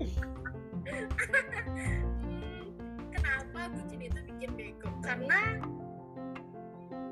karena 5.12 5.40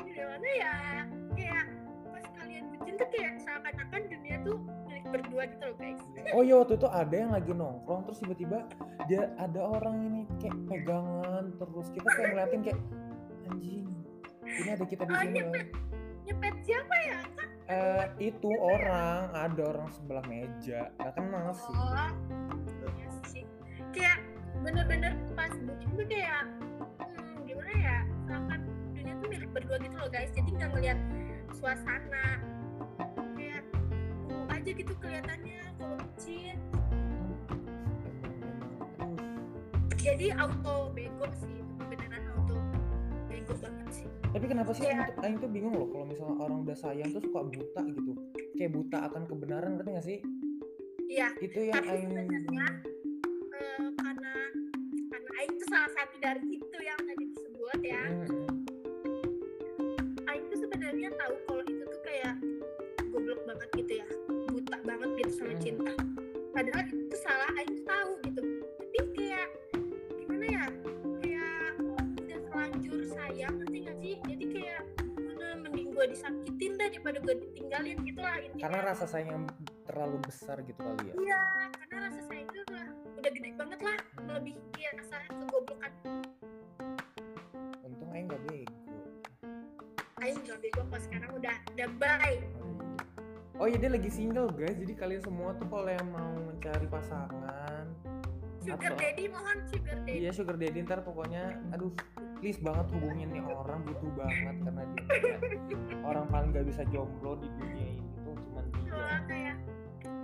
gimana 0.01 0.49
ya 0.57 0.75
kayak 1.37 1.65
pas 2.07 2.27
kalian 2.35 2.65
bucin 2.73 2.95
tuh 2.97 3.09
kayak 3.13 3.33
seakan-akan 3.39 4.03
dunia 4.09 4.37
tuh 4.41 4.57
milik 4.87 5.05
berdua 5.07 5.43
gitu 5.47 5.63
loh 5.63 5.77
guys. 5.77 6.01
Oh 6.37 6.41
iya 6.41 6.55
waktu 6.57 6.79
itu 6.79 6.87
ada 6.87 7.13
yang 7.13 7.33
lagi 7.35 7.51
nongkrong 7.51 8.07
terus 8.07 8.19
tiba-tiba 8.21 8.59
dia 9.05 9.29
ada 9.37 9.61
orang 9.61 9.97
ini 10.01 10.21
kayak 10.39 10.57
pegangan 10.65 11.45
terus 11.53 11.87
kita 11.91 12.09
kayak 12.09 12.29
ngeliatin 12.31 12.61
kayak 12.63 12.81
anjing 13.45 13.87
ini 14.41 14.69
ada 14.71 14.85
kita 14.87 15.03
di 15.03 15.11
Oh, 15.11 15.21
sini 15.21 15.41
loh. 15.43 15.55
nyepet 16.23 16.55
siapa 16.63 16.97
ya? 17.03 17.19
Kan 17.35 17.49
Eh 17.67 18.05
itu 18.33 18.51
orang 18.57 19.31
ada 19.31 19.63
orang 19.69 19.89
sebelah 19.91 20.25
meja 20.25 20.89
nggak 20.97 21.13
kenal 21.13 21.53
sih. 21.53 21.75
oh 21.75 22.11
iya 22.91 23.09
sih. 23.27 23.45
Kayak 23.91 24.19
bener-bener 24.61 25.13
pas 25.35 25.51
bucin 25.53 25.91
tuh 25.93 26.07
kayak 26.07 26.47
milik 29.31 29.51
berdua 29.55 29.77
gitu 29.79 29.95
loh 29.95 30.11
guys 30.11 30.31
jadi 30.35 30.51
nggak 30.51 30.71
ngeliat 30.75 30.99
suasana 31.55 32.27
kayak 33.39 33.63
uh, 34.29 34.47
aja 34.51 34.71
gitu 34.71 34.93
kelihatannya 34.99 35.61
kalau 35.79 35.97
bucin 35.97 36.59
Aduh, 39.01 39.17
jadi 39.97 40.27
auto 40.37 40.91
bego 40.91 41.27
sih 41.37 41.57
beneran 41.79 42.25
auto 42.33 42.57
bego 43.27 43.55
banget 43.59 43.89
sih 43.93 44.07
Tapi 44.31 44.47
kenapa 44.47 44.71
sih. 44.71 44.87
Aing 44.87 45.37
tuh, 45.37 45.51
bingung 45.51 45.75
loh 45.75 45.91
kalau 45.91 46.07
misalnya 46.07 46.39
orang 46.39 46.63
udah 46.63 46.77
sayang 46.79 47.11
tuh 47.11 47.19
suka 47.19 47.43
buta 47.43 47.83
gitu. 47.83 48.15
Kayak 48.55 48.73
buta 48.73 48.99
akan 49.11 49.23
kebenaran 49.27 49.71
ngerti 49.75 49.91
gak 49.91 50.07
sih? 50.07 50.19
iya 51.05 51.35
Itu 51.43 51.59
yang 51.67 51.75
Tapi 51.75 51.91
Aing 51.91 52.07
sebenarnya, 52.07 52.67
eh, 53.51 53.91
karena 53.99 54.33
karena 55.11 55.31
Aing 55.35 55.55
tuh 55.59 55.67
salah 55.67 55.91
satu 55.91 56.15
dari 56.23 56.47
itu 56.47 56.79
yang 56.79 57.01
tadi 57.03 57.25
disebut 57.27 57.81
ya 57.83 58.03
Hmm, 58.07 58.40
cinta. 65.61 65.93
Padahal 66.57 66.85
itu 66.89 67.17
salah 67.21 67.51
Aing 67.61 67.77
tuh 67.77 67.85
tahu 67.85 68.13
gitu. 68.25 68.43
Tapi 68.81 68.99
kayak 69.13 69.49
gimana 70.17 70.45
ya? 70.49 70.65
Kayak 71.21 71.71
udah 72.17 72.39
terlanjur 72.49 73.01
sayang 73.13 73.55
ngerti 73.61 73.79
gak 73.85 73.97
sih? 74.01 74.15
Jadi 74.25 74.45
kayak 74.57 74.81
mana 75.21 75.47
mending 75.61 75.93
gue 75.93 76.07
disakitin 76.17 76.73
dah 76.81 76.89
daripada 76.89 77.19
gue 77.21 77.35
ditinggalin 77.45 77.99
gitu 78.09 78.21
lah 78.25 78.37
intinya. 78.41 78.65
Karena 78.67 78.81
rasa 78.89 79.05
sayang 79.05 79.29
yang 79.37 79.45
terlalu 79.85 80.17
besar 80.25 80.57
gitu 80.65 80.81
kali 80.81 81.13
ya. 81.13 81.15
iya 81.21 81.43
karena 81.77 81.97
rasa 82.09 82.21
sayang 82.25 82.47
itu 82.49 82.61
udah 82.73 82.87
udah 83.21 83.31
gede 83.31 83.51
banget 83.61 83.81
lah. 83.85 83.99
Melebihi 84.25 84.81
ya 84.81 84.91
rasa 84.97 85.17
kegoblokan. 85.29 85.93
Untung 87.85 88.11
Aing 88.17 88.27
gak 88.33 88.43
bego. 88.49 88.75
Aing 90.25 90.41
gak 90.49 90.59
bego 90.65 90.83
kok 90.89 91.01
sekarang 91.05 91.31
udah 91.37 91.57
udah 91.77 91.89
bye 92.01 92.60
Oh 93.61 93.69
iya 93.69 93.77
dia 93.77 93.93
lagi 93.93 94.09
single 94.09 94.49
guys, 94.57 94.73
jadi 94.73 94.97
kalian 94.97 95.21
semua 95.21 95.53
tuh 95.53 95.69
kalau 95.69 95.93
yang 95.93 96.09
mau 96.09 96.33
mencari 96.49 96.89
pasangan 96.89 97.85
sugar 98.61 98.93
Atau- 98.93 99.01
daddy 99.01 99.25
mohon 99.29 99.59
sugar 99.69 99.97
daddy. 100.05 100.17
Iya 100.25 100.31
sugar 100.33 100.57
daddy 100.57 100.81
ntar 100.85 101.01
pokoknya 101.05 101.61
aduh 101.69 101.93
please 102.41 102.57
banget 102.57 102.89
hubungin 102.97 103.29
nih 103.29 103.45
orang 103.45 103.85
butuh 103.85 104.09
banget 104.17 104.57
karena 104.65 104.83
dia 104.97 105.05
orang 106.01 106.25
paling 106.33 106.57
gak 106.57 106.65
bisa 106.73 106.89
jomblo 106.89 107.37
di 107.37 107.49
dunia 107.61 108.01
ini 108.01 108.09
tuh 108.25 108.33
cuman 108.33 108.65
dia. 108.73 108.89
Soalnya 108.89 109.21
kayak 109.29 109.57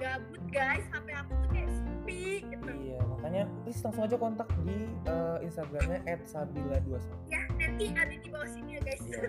gabut 0.01 0.43
guys 0.49 0.85
HP 0.89 1.07
aku 1.13 1.33
tuh 1.37 1.49
kayak 1.53 1.71
sepi 1.77 2.25
gitu. 2.41 2.71
Iya 2.73 3.01
makanya 3.05 3.43
please 3.65 3.81
langsung 3.85 4.05
aja 4.05 4.17
kontak 4.17 4.49
di 4.65 4.77
eh, 5.09 5.39
instagramnya 5.45 6.01
@sabila21 6.25 7.05
ya 7.29 7.43
nanti 7.61 7.85
ada 7.93 8.15
di 8.17 8.29
bawah 8.33 8.49
sini 8.49 8.71
ya 8.77 8.81
guys. 8.81 9.01
Iya, 9.05 9.21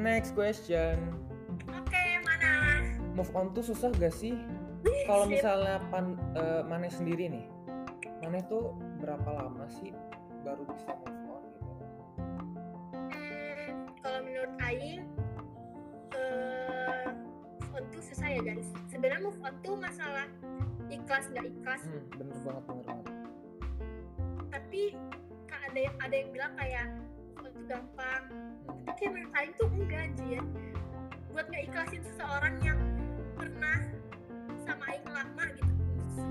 next 0.00 0.32
question. 0.32 0.96
Oke. 1.68 1.92
mana 1.92 1.97
move 3.18 3.34
on 3.34 3.50
tuh 3.50 3.66
susah 3.66 3.90
gak 3.98 4.14
sih? 4.14 4.38
Kalau 5.10 5.26
misalnya 5.26 5.82
pan 5.90 6.14
eh, 6.38 6.62
Maneh 6.62 6.86
sendiri 6.86 7.26
nih 7.26 7.46
Maneh 8.22 8.46
tuh 8.46 8.78
berapa 9.02 9.26
lama 9.26 9.66
sih 9.66 9.90
baru 10.46 10.62
bisa 10.70 10.94
move 11.02 11.26
on 11.26 11.42
gitu? 11.50 11.74
Hmm, 13.10 13.70
kalau 13.98 14.20
menurut 14.22 14.52
Aing 14.62 15.02
eh 16.14 17.08
move 17.58 17.74
on 17.74 17.84
tuh 17.90 18.02
susah 18.06 18.28
ya 18.30 18.40
guys. 18.42 18.70
Sebenarnya 18.86 19.26
move 19.26 19.40
on 19.42 19.54
tuh 19.66 19.74
masalah 19.74 20.30
ikhlas 20.86 21.26
nggak 21.34 21.46
ikhlas. 21.50 21.82
Hmm, 21.82 22.04
bener 22.14 22.36
banget 22.46 22.62
bener 22.70 22.84
banget. 22.86 23.06
Tapi 24.48 24.82
ada 25.50 25.78
yang 25.78 25.96
ada 25.98 26.14
yang 26.14 26.28
bilang 26.30 26.52
kayak 26.54 26.86
move 26.94 27.42
on 27.42 27.50
tuh 27.50 27.64
gampang. 27.66 28.22
Hmm. 28.30 28.84
tapi 28.86 28.98
kayak 29.00 29.12
menurut 29.16 29.32
Aing 29.34 29.52
tuh 29.58 29.68
enggak 29.74 30.06
buat 30.18 30.46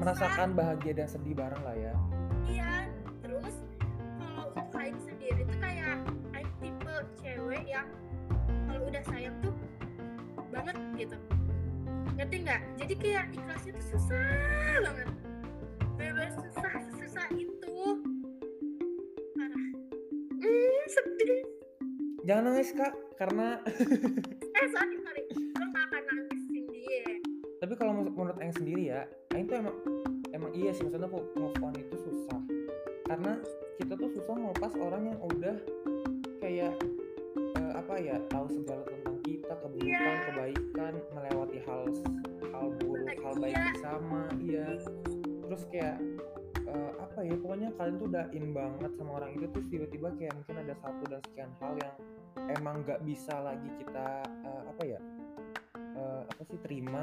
merasakan 0.08 0.56
bahagia 0.56 1.04
dan 1.04 1.08
sedih 1.12 1.36
bareng 1.36 1.64
lah 1.68 1.76
ya. 1.76 1.94
Iya 2.48 2.88
terus 3.20 3.60
kalau 4.24 4.56
untuk 4.56 4.80
Aing 4.80 5.00
sendiri 5.04 5.44
tuh 5.44 5.58
kayak 5.60 6.00
Aing 6.32 6.52
tipe 6.64 6.96
cewek 7.20 7.64
yang 7.68 7.92
kalau 8.72 8.88
udah 8.88 9.04
sayang 9.12 9.36
tuh 9.44 9.52
banget 10.48 10.80
gitu. 10.96 11.20
Ngerti 12.16 12.36
nggak? 12.40 12.62
Jadi 12.80 12.94
kayak 12.96 13.26
ikhlasnya 13.36 13.72
tuh 13.76 13.86
susah 13.92 14.76
banget. 14.80 15.10
Bener 16.00 16.30
susah 16.40 16.74
susah 17.04 17.28
itu. 17.36 17.76
Parah. 19.36 19.68
Hmm, 20.40 20.84
sedih. 20.88 21.44
Jangan 22.24 22.44
nangis 22.48 22.72
kak 22.72 22.96
karena 23.20 23.60
sih 30.78 30.86
maksudnya 30.86 31.10
move 31.10 31.58
on 31.66 31.74
itu 31.74 31.98
susah 32.06 32.42
karena 33.10 33.34
kita 33.82 33.98
tuh 33.98 34.10
susah 34.14 34.36
melepas 34.38 34.72
orang 34.78 35.10
yang 35.10 35.20
udah 35.26 35.58
kayak 36.38 36.74
eh, 37.58 37.72
apa 37.74 37.94
ya 37.98 38.22
tahu 38.30 38.46
segala 38.54 38.86
tentang 38.86 39.18
kita 39.26 39.54
keburukan 39.58 39.90
Iya. 39.90 40.26
kebaikan 40.30 40.94
melewati 41.18 41.58
hal 41.66 41.82
hal 42.54 42.68
buruk 42.78 43.10
hal 43.26 43.34
baik 43.42 43.58
Iya. 43.58 43.66
bersama 43.74 44.22
iya 44.38 44.66
terus 44.70 44.86
terus 45.50 45.64
kayak 45.74 45.98
eh, 46.70 46.92
apa 47.02 47.20
ya 47.26 47.36
pokoknya 47.42 47.70
kalian 47.74 47.96
tuh 47.98 48.08
udah 48.14 48.26
in 48.38 48.46
banget 48.54 48.92
sama 49.02 49.12
orang 49.18 49.32
itu 49.34 49.46
terus 49.50 49.68
tiba-tiba 49.74 50.08
kayak 50.14 50.34
mungkin 50.38 50.56
ada 50.62 50.74
satu 50.78 51.04
dan 51.10 51.22
sekian 51.26 51.52
hal 51.58 51.74
yang 51.82 51.96
emang 52.54 52.86
nggak 52.86 53.02
bisa 53.02 53.34
lagi 53.42 53.70
kita 53.82 54.08
eh, 54.46 54.64
apa 54.70 54.84
ya 54.86 55.00
eh, 55.98 56.22
apa 56.22 56.42
sih 56.46 56.60
terima 56.62 57.02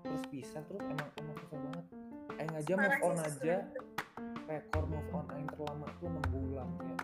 terus 0.00 0.24
pisah 0.32 0.64
terus 0.64 0.80
emang 0.88 1.08
emang 1.20 1.36
susah 1.44 1.60
banget 1.60 1.99
Aing 2.36 2.54
aja 2.54 2.72
move 2.76 3.00
on 3.02 3.16
aja 3.18 3.56
rekor 4.46 4.84
move 4.86 5.10
on 5.10 5.26
Aing 5.32 5.48
terlama 5.48 5.86
tuh 5.96 6.06
6 6.06 6.34
bulan 6.34 6.68
ya 6.78 6.96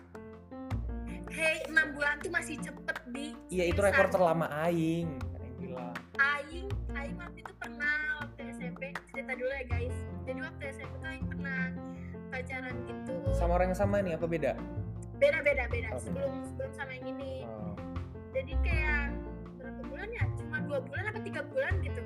Hei, 1.27 1.59
enam 1.67 1.91
bulan 1.91 2.15
tuh 2.23 2.31
masih 2.31 2.55
cepet 2.57 2.97
di. 3.11 3.35
iya 3.51 3.67
itu 3.67 3.79
rekor 3.79 4.07
terlama 4.07 4.47
Aing 4.63 5.11
Aing 5.11 5.55
bilang 5.59 5.91
Aing, 6.17 6.67
Aing 6.93 7.15
waktu 7.19 7.43
itu 7.43 7.53
pernah 7.57 7.97
waktu 8.23 8.41
SMP 8.55 8.81
cerita 9.11 9.31
dulu 9.35 9.51
ya 9.51 9.63
guys. 9.67 9.95
Jadi 10.23 10.39
waktu 10.39 10.63
SMP 10.71 10.93
tuh 10.95 11.09
Aing 11.09 11.25
pernah 11.27 11.61
pacaran 12.27 12.75
gitu. 12.85 13.13
sama 13.31 13.51
orang 13.55 13.67
yang 13.71 13.79
sama 13.79 13.95
nih 13.99 14.13
apa 14.15 14.25
beda 14.25 14.51
Beda 15.17 15.39
beda 15.41 15.63
beda. 15.67 15.89
Oh, 15.91 15.97
beda. 15.97 16.05
Sebelum 16.05 16.33
sebelum 16.45 16.71
sama 16.77 16.91
yang 16.93 17.05
ini. 17.09 17.33
oh. 17.49 17.73
Jadi 18.31 18.53
kayak 18.61 19.09
berapa 19.57 19.81
bulan 19.89 20.09
ya? 20.13 20.23
Cuma 20.37 20.57
dua 20.61 20.79
bulan 20.85 21.03
apa 21.09 21.19
tiga 21.25 21.41
bulan 21.41 21.73
gitu. 21.81 22.01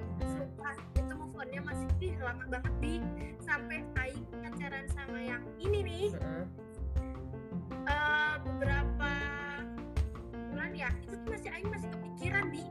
On-nya 1.62 1.77
masih 1.77 1.89
ih, 2.01 2.18
lama 2.18 2.44
banget 2.50 2.74
di 2.82 2.94
sampai 3.46 3.86
Aing 4.01 4.25
pacaran 4.41 4.86
sama 4.98 5.20
yang 5.22 5.46
ini 5.62 5.80
nih. 5.86 6.10
Eh, 7.86 8.34
beberapa 8.41 9.13
bulan 10.50 10.72
ya 10.74 10.89
itu 11.06 11.13
tuh 11.22 11.30
masih 11.30 11.50
Aing 11.53 11.70
masih 11.70 11.89
kepikiran 11.94 12.50
di 12.50 12.65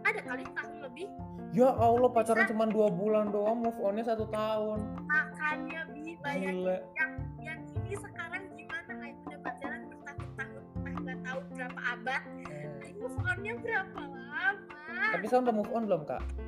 ada 0.00 0.20
kali 0.24 0.48
tahun 0.48 0.76
lebih. 0.80 1.12
Ya 1.52 1.68
Allah 1.76 2.08
pacaran 2.08 2.48
cuma 2.48 2.64
dua 2.72 2.88
bulan 2.88 3.28
doang 3.28 3.60
move 3.60 3.76
onnya 3.84 4.08
satu 4.08 4.24
tahun. 4.32 4.80
Makanya 5.04 5.80
bi 5.92 6.16
bayangin 6.24 6.88
yang 6.96 7.12
yang 7.44 7.60
ini 7.84 8.00
sekarang 8.00 8.48
gimana? 8.56 8.92
Aing 8.96 9.20
udah 9.28 9.40
pacaran 9.44 9.80
bertahun-tahun 9.92 10.62
entah 10.72 10.94
nggak 11.04 11.18
tahu 11.20 11.38
berapa 11.52 11.80
abad. 11.84 12.22
Eh, 12.48 12.64
Aing 12.80 12.96
move 12.96 13.18
on-nya 13.20 13.52
berapa 13.60 14.00
lama? 14.08 14.96
Tapi 15.12 15.24
saya 15.28 15.44
udah 15.44 15.52
move 15.52 15.72
on 15.76 15.84
belum 15.84 16.08
kak 16.08 16.45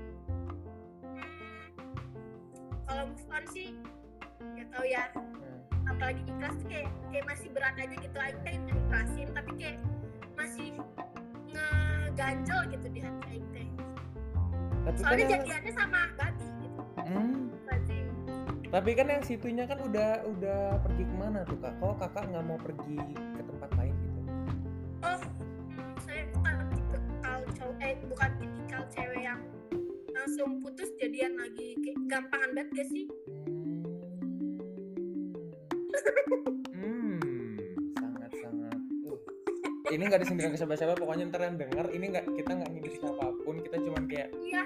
ya 4.88 5.04
Hmm. 5.12 5.60
apalagi 5.86 6.22
ikhlas 6.24 6.54
tuh 6.56 6.66
kayak 6.68 6.88
kayak 7.08 7.24
masih 7.24 7.48
berat 7.52 7.74
aja 7.76 7.96
gitu. 7.96 8.16
Aing 8.16 8.40
kayak 8.40 8.60
ikhlasin 8.68 9.28
tapi 9.32 9.50
kayak 9.56 9.78
masih 10.32 10.68
ngeganjel 11.48 12.60
gitu 12.70 12.86
di 12.88 13.00
hati 13.00 13.24
Aing 13.28 13.46
teh 13.52 13.68
tapi 14.84 14.96
kan 14.96 15.04
soalnya 15.04 15.24
yang, 15.24 15.42
jadiannya 15.44 15.72
sama 15.76 16.00
babi 16.16 16.46
gitu. 16.60 16.80
Hmm, 16.98 17.38
Bazim. 17.64 18.06
tapi 18.68 18.90
kan 18.92 19.06
yang 19.08 19.24
situnya 19.24 19.64
kan 19.64 19.78
udah 19.80 20.10
udah 20.24 20.60
pergi 20.80 21.04
ke 21.04 21.14
mana 21.16 21.40
tuh 21.44 21.56
kak? 21.56 21.72
Kok 21.76 21.94
kakak 22.00 22.24
nggak 22.28 22.44
mau 22.44 22.58
pergi 22.60 22.96
ke 23.36 23.42
tempat 23.44 23.70
lain 23.76 23.94
gitu? 23.96 24.20
Oh 24.98 25.20
hmm, 25.20 25.92
saya 26.04 26.22
bukan 26.32 26.54
tipikal 26.72 27.38
cowok 27.52 27.76
eh 27.80 27.94
bukan 28.08 28.30
tipikal 28.36 28.82
cewek 28.88 29.20
yang 29.24 29.40
langsung 30.12 30.50
putus 30.60 30.90
jadian 30.96 31.32
lagi. 31.36 31.76
Kayak 31.80 31.98
gampangan 32.08 32.50
banget 32.52 32.68
gak 32.74 32.88
sih 32.88 33.04
nggak 40.08 40.20
disindiran 40.20 40.50
ke 40.50 40.58
siapa-siapa, 40.58 40.94
pokoknya 40.94 41.24
ntar 41.28 41.42
yang 41.42 41.56
denger 41.56 41.86
ini 41.90 42.04
nggak 42.10 42.26
kita 42.34 42.50
nggak 42.54 42.70
nyindir 42.70 42.92
siapa 42.94 43.26
pun, 43.38 43.54
kita 43.58 43.76
cuman 43.78 44.04
kayak 44.04 44.28
iya 44.40 44.62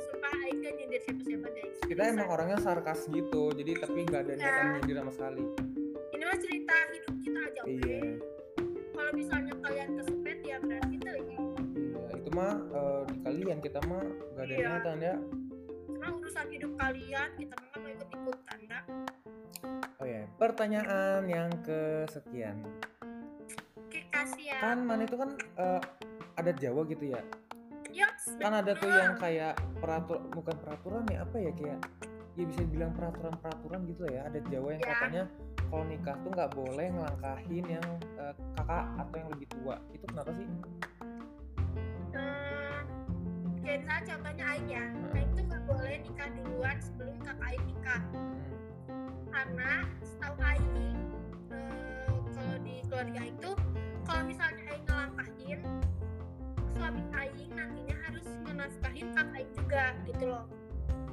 sumpah 0.00 0.32
Aing 0.40 0.58
nyindir 0.60 1.00
siapa-siapa 1.00 1.46
guys 1.50 1.76
kita 1.84 2.02
emang 2.08 2.28
orangnya 2.28 2.58
sarkas 2.58 3.00
gitu, 3.06 3.42
jadi 3.52 3.72
tapi 3.76 3.98
nggak 4.02 4.22
ada 4.22 4.34
niatan 4.34 4.62
Iya. 4.62 4.72
nyindir 4.78 4.96
sama 4.98 5.12
sekali. 5.12 5.44
ini 6.10 6.22
mah 6.22 6.38
cerita 6.38 6.74
hidup 6.88 7.14
kita 7.18 7.38
aja 7.42 7.60
oke 7.60 7.72
Iya, 7.74 8.00
kalau 8.88 9.12
misalnya 9.12 9.54
kalian 9.58 9.88
kesepet 9.94 10.38
ya 10.40 10.56
berarti 10.58 10.94
tuh 10.96 11.10
ya 11.10 11.22
iya. 11.24 11.38
Itu 12.14 12.30
mah 12.30 12.52
eh, 12.56 13.02
di 13.04 13.16
kalian 13.20 13.58
kita 13.60 13.78
mah 13.84 14.02
nggak 14.32 14.44
ada 14.44 14.54
Iya. 14.54 14.66
niatan 14.70 14.98
ya. 15.00 15.14
cuma 15.84 16.06
urusan 16.12 16.46
hidup 16.48 16.72
kalian 16.74 17.28
kita 17.34 17.54
mah 17.54 17.68
mau 17.74 17.90
ikut 17.90 18.08
ikutan 18.08 18.58
dah 18.66 18.84
Oh 19.96 20.04
ya, 20.04 20.28
pertanyaan 20.36 21.24
yang 21.24 21.48
kesekian. 21.64 22.60
Kasih 24.24 24.44
ya 24.48 24.58
Kan 24.58 24.78
mana 24.82 25.02
itu 25.04 25.16
kan 25.16 25.30
eh, 25.36 25.80
adat 26.34 26.56
Jawa 26.58 26.82
gitu 26.88 27.04
ya. 27.12 27.20
Yoks, 27.94 28.34
kan 28.42 28.50
ada 28.50 28.74
tuh 28.74 28.90
yang 28.90 29.14
kayak 29.14 29.54
peratur 29.78 30.18
bukan 30.34 30.56
peraturan 30.58 31.06
ya 31.06 31.22
apa 31.22 31.36
ya 31.38 31.52
kayak 31.54 31.78
ya 32.34 32.42
bisa 32.42 32.66
dibilang 32.66 32.90
peraturan-peraturan 32.90 33.86
gitu 33.86 34.02
ya 34.10 34.26
ada 34.26 34.42
Jawa 34.42 34.74
yang 34.74 34.82
Ya. 34.82 34.90
katanya 34.90 35.22
kalau 35.70 35.84
nikah 35.86 36.16
tuh 36.18 36.30
nggak 36.32 36.50
boleh 36.50 36.86
ngelangkahin 36.90 37.64
yang 37.68 37.86
eh, 38.18 38.34
kakak 38.58 38.84
atau 38.98 39.14
yang 39.14 39.28
lebih 39.30 39.46
tua. 39.52 39.76
Itu 39.90 40.04
kenapa 40.10 40.30
sih? 40.34 40.46
Eh, 42.14 42.78
kayak 43.60 43.78
misalnya 43.80 44.02
contohnya 44.08 44.44
Aing 44.48 44.68
ya 44.68 44.84
Aing 45.14 45.30
tuh 45.32 45.44
nggak 45.46 45.62
boleh 45.64 45.94
nikah 46.00 46.28
duluan 46.32 46.76
sebelum 46.78 47.16
kakak 47.22 47.46
Aing 47.46 47.64
nikah. 47.64 48.00
Hmm, 48.10 49.08
karena 49.30 49.70
setahu 50.02 50.36
Aing 50.42 50.68
eh, 51.50 52.14
kalau 52.34 52.56
di 52.60 52.74
keluarga 52.86 53.18
Aing 53.20 53.38
tuh 53.38 53.54
kalau 54.04 54.22
misalnya 54.28 54.62
Aing 54.68 54.84
ngelangkahin 54.84 55.60
suami 56.76 57.02
Aing 57.16 57.50
nantinya 57.56 57.96
harus 58.04 58.26
menafkahin 58.44 59.08
kakak 59.16 59.36
Aing 59.40 59.52
juga 59.56 59.84
gitu 60.04 60.24
loh. 60.28 60.44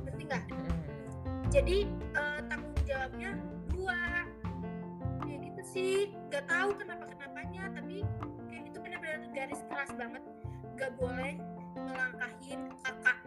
Ngerti 0.03 0.23
nggak? 0.27 0.43
hmm. 0.51 1.47
jadi 1.51 1.77
eh, 1.91 2.39
tanggung 2.51 2.79
jawabnya 2.83 3.29
dua 3.71 4.03
kayak 5.23 5.39
gitu 5.47 5.61
sih. 5.63 5.95
Nggak 6.27 6.45
tahu 6.51 6.69
kenapa 6.75 7.03
kenapanya 7.07 7.63
tapi 7.71 7.95
kayak 8.51 8.63
itu 8.67 8.77
benar-benar 8.83 9.19
garis 9.31 9.61
keras 9.71 9.91
banget. 9.95 10.23
Nggak 10.75 10.91
boleh 10.99 11.33
ngelangkahin 11.79 12.61
kakak. 12.83 13.19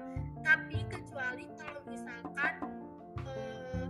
Tapi 0.44 0.78
kecuali 0.92 1.44
kalau 1.56 1.82
misalkan 1.88 2.54
eh, 3.24 3.88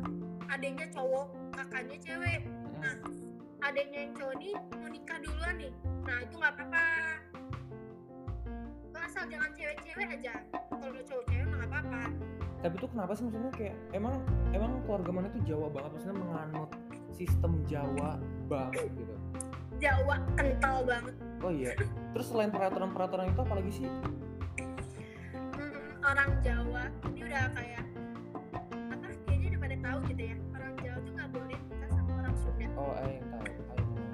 adanya 0.55 0.87
cowok 0.95 1.27
kakaknya 1.51 1.99
cewek. 1.99 2.41
Nah 2.79 3.24
adanya 3.65 3.99
yang 4.05 4.13
cowok 4.13 4.37
nih 4.37 4.55
mau 4.77 4.89
nikah 4.93 5.19
duluan 5.25 5.55
nih. 5.57 5.73
Nah 6.05 6.17
itu 6.21 6.35
nggak 6.37 6.53
apa-apa. 6.53 6.85
Asal 9.05 9.25
jangan 9.33 9.51
cewek-cewek 9.57 10.09
aja. 10.21 10.35
Kalau 10.53 11.01
cowok-cewek 11.01 11.45
mah 11.49 11.57
nggak 11.65 11.71
apa-apa. 11.73 12.03
Tapi 12.65 12.75
tuh 12.81 12.89
kenapa 12.93 13.13
sih 13.17 13.23
maksudnya 13.25 13.53
kayak 13.57 13.77
emang 13.97 14.21
emang 14.53 14.81
keluarga 14.85 15.11
mana 15.13 15.29
tuh 15.33 15.41
Jawa 15.49 15.73
banget? 15.73 15.91
Maksudnya 15.97 16.17
menganut 16.21 16.71
sistem 17.17 17.53
Jawa 17.65 18.21
banget 18.53 18.89
gitu. 19.01 19.15
Jawa 19.81 20.17
kental 20.37 20.77
banget. 20.85 21.15
Oh 21.41 21.53
iya. 21.53 21.73
Terus 22.13 22.27
selain 22.29 22.53
peraturan-peraturan 22.53 23.33
itu 23.33 23.41
apalagi 23.41 23.73
sih? 23.81 23.89
Hmm, 25.57 26.05
orang 26.05 26.31
Jawa 26.45 26.93
ini 27.09 27.21
udah 27.25 27.49
kayak 27.57 27.85
apa 28.93 29.07
kayaknya 29.25 29.47
udah 29.57 29.61
pada 29.61 29.77
tahu 29.81 29.99
gitu 30.13 30.23
ya. 30.33 30.37
Orang 30.53 30.73
Jawa 30.85 30.99
tuh 31.01 31.13
nggak 31.17 31.31
boleh 31.33 31.59
nikah 31.69 31.91
sama 31.93 32.13
orang 32.25 32.35
Sunda. 32.41 32.67
Oh 32.77 32.93
yang 33.05 33.24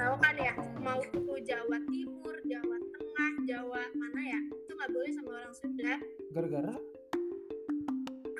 tahu 0.00 0.16
kan 0.16 0.32
ya 0.40 0.56
mau 0.80 0.96
itu 1.04 1.34
Jawa 1.44 1.76
Timur 1.92 2.36
Jawa 2.48 2.76
Tengah 2.80 3.32
Jawa 3.44 3.82
mana 3.92 4.22
ya? 4.32 4.40
Itu 4.48 4.72
nggak 4.72 4.90
boleh 4.96 5.10
sama 5.12 5.30
orang 5.36 5.52
Sunda. 5.52 5.94
Gara-gara? 6.32 6.74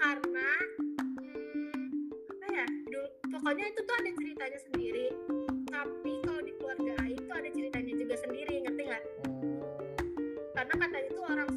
Karena 0.01 0.49
hmm, 1.21 1.85
apa 2.33 2.47
ya 2.49 2.67
dulu 2.89 3.09
pokoknya 3.29 3.65
itu 3.69 3.81
tuh 3.85 3.93
ada 4.01 4.11
ceritanya 4.17 4.59
sendiri. 4.73 5.07
Tapi 5.69 6.13
kalau 6.25 6.41
di 6.41 6.53
keluarga 6.57 6.93
Aing 7.05 7.23
tuh 7.29 7.37
ada 7.37 7.51
ceritanya 7.53 7.93
juga 7.93 8.15
sendiri 8.25 8.55
ngerti 8.65 8.83
nggak? 8.89 9.05
Hmm, 9.29 9.61
karena 10.57 10.75
katanya 10.81 11.09
tuh 11.13 11.25
orang 11.29 11.50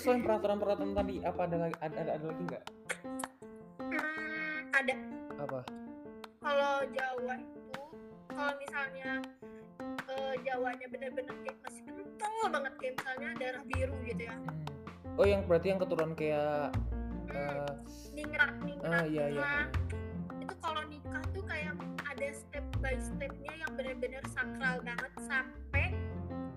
terus 0.00 0.16
selain 0.16 0.24
peraturan-peraturan 0.24 0.96
tadi 0.96 1.14
apa 1.20 1.40
ada 1.44 1.56
lagi 1.60 1.76
ada 1.84 1.96
ada, 2.00 2.10
ada 2.16 2.24
lagi 2.32 2.42
nggak 2.48 2.64
Hmm, 3.80 4.60
ada 4.72 4.94
apa 5.36 5.60
kalau 6.40 6.74
Jawa 6.88 7.34
itu 7.36 7.80
kalau 8.32 8.52
misalnya 8.56 9.10
eh, 10.08 10.34
Jawanya 10.40 10.86
bener-bener 10.88 11.36
kayak 11.44 11.58
masih 11.68 11.84
kental 11.84 12.48
banget 12.48 12.72
kayak 12.80 12.94
misalnya 12.96 13.28
darah 13.36 13.64
biru 13.68 13.96
gitu 14.08 14.22
ya 14.24 14.36
Hmm. 14.40 15.20
Oh 15.20 15.26
yang 15.28 15.44
berarti 15.44 15.68
yang 15.68 15.80
keturunan 15.84 16.16
kayak 16.16 16.72
hmm, 17.28 17.36
eh, 17.36 17.72
ningrat 18.16 18.52
ningrat 18.64 18.88
ah 18.88 19.04
iya 19.04 19.24
iya. 19.28 19.36
ningrat. 19.36 19.68
itu 20.40 20.54
kalau 20.64 20.82
nikah 20.88 21.24
tuh 21.36 21.44
kayak 21.44 21.76
ada 22.08 22.28
step 22.32 22.64
by 22.80 22.96
stepnya 22.96 23.52
yang 23.52 23.72
benar-benar 23.76 24.24
sakral 24.32 24.80
banget 24.80 25.12
sampai 25.28 25.92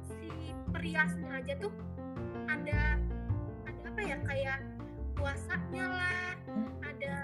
si 0.08 0.56
periasnya 0.72 1.44
aja 1.44 1.54
tuh 1.60 1.76
ada 2.48 3.03
ya 4.04 4.18
kayak 4.28 4.60
puasanya 5.16 5.86
lah 5.88 6.20
ada 6.84 7.16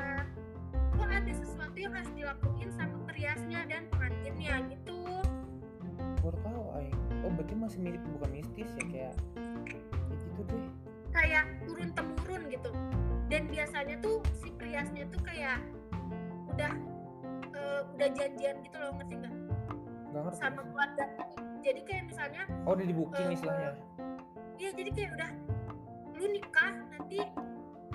kok 0.96 1.10
ada 1.12 1.34
sesuatu 1.36 1.78
yang 1.78 1.92
harus 1.96 2.12
dilakuin 2.16 2.70
sama 2.76 2.96
periasnya 3.08 3.68
dan 3.68 3.84
pengantinnya 3.92 4.56
gitu. 4.72 5.00
Oh 7.20 7.32
berarti 7.36 7.54
masih 7.54 7.80
mirip 7.84 8.02
bukan 8.16 8.42
mistis 8.42 8.70
ya 8.74 8.86
kayak 8.90 9.14
ya 9.14 10.18
gitu 10.40 10.42
deh. 10.50 10.72
Kayak 11.14 11.44
turun 11.68 11.90
temurun 11.94 12.42
gitu. 12.48 12.72
Dan 13.30 13.46
biasanya 13.52 13.96
tuh 14.02 14.24
si 14.40 14.50
priasnya 14.56 15.06
tuh 15.12 15.22
kayak 15.22 15.62
udah 16.50 16.74
eh, 17.54 17.82
udah 17.94 18.10
janjian 18.16 18.56
gitu 18.64 18.78
loh 18.80 18.96
ngerti 18.98 19.14
nggak? 19.20 19.34
Ngerti. 20.16 20.40
Sama 20.42 20.62
keluarga. 20.64 21.06
Jadi 21.60 21.82
kayak 21.86 22.04
misalnya 22.08 22.44
oh 22.66 22.74
udah 22.74 22.86
di 22.88 22.96
booking 22.96 23.28
Eh, 23.30 23.36
istilahnya? 23.36 23.72
Iya 24.60 24.70
jadi 24.74 24.90
kayak 24.96 25.12
udah 25.20 25.30
lu 26.20 26.28
nikah 26.36 26.72
nanti 26.92 27.24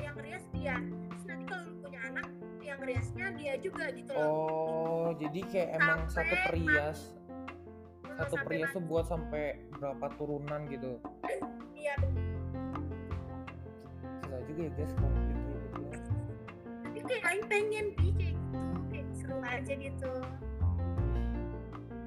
yang 0.00 0.16
rias 0.16 0.44
dia. 0.56 0.76
Terus 0.80 1.24
nanti 1.28 1.44
kalau 1.44 1.64
lu 1.68 1.74
punya 1.84 2.00
anak 2.08 2.26
yang 2.64 2.80
riasnya 2.80 3.26
dia 3.37 3.54
juga 3.60 3.92
gitu 3.92 4.10
loh. 4.16 4.24
Oh 4.24 5.08
jadi 5.20 5.40
kayak 5.52 5.68
emang 5.76 6.00
Sampai 6.08 6.16
satu 6.16 6.37
perias. 6.48 6.98
Kalau 8.00 8.16
satu 8.24 8.37
perias 8.48 8.68
mati, 8.72 8.76
tuh 8.80 8.84
buat 8.88 9.04
sampai 9.06 9.44
berapa 9.76 10.06
turunan 10.16 10.60
gitu. 10.72 10.92
Iya. 11.84 12.00
Susah 14.24 14.40
juga 14.48 14.60
ya 14.64 14.70
guys 14.72 14.92
kalau 14.96 15.18
gitu. 15.28 15.52
Tapi 16.80 16.98
kayak 17.04 17.22
Aing 17.28 17.44
pengen 17.44 17.87
bi 17.92 18.08
kayak 18.16 18.34
gitu. 18.40 18.60
Kayak 18.88 19.06
seru 19.12 19.38
aja 19.44 19.72
gitu. 19.76 20.12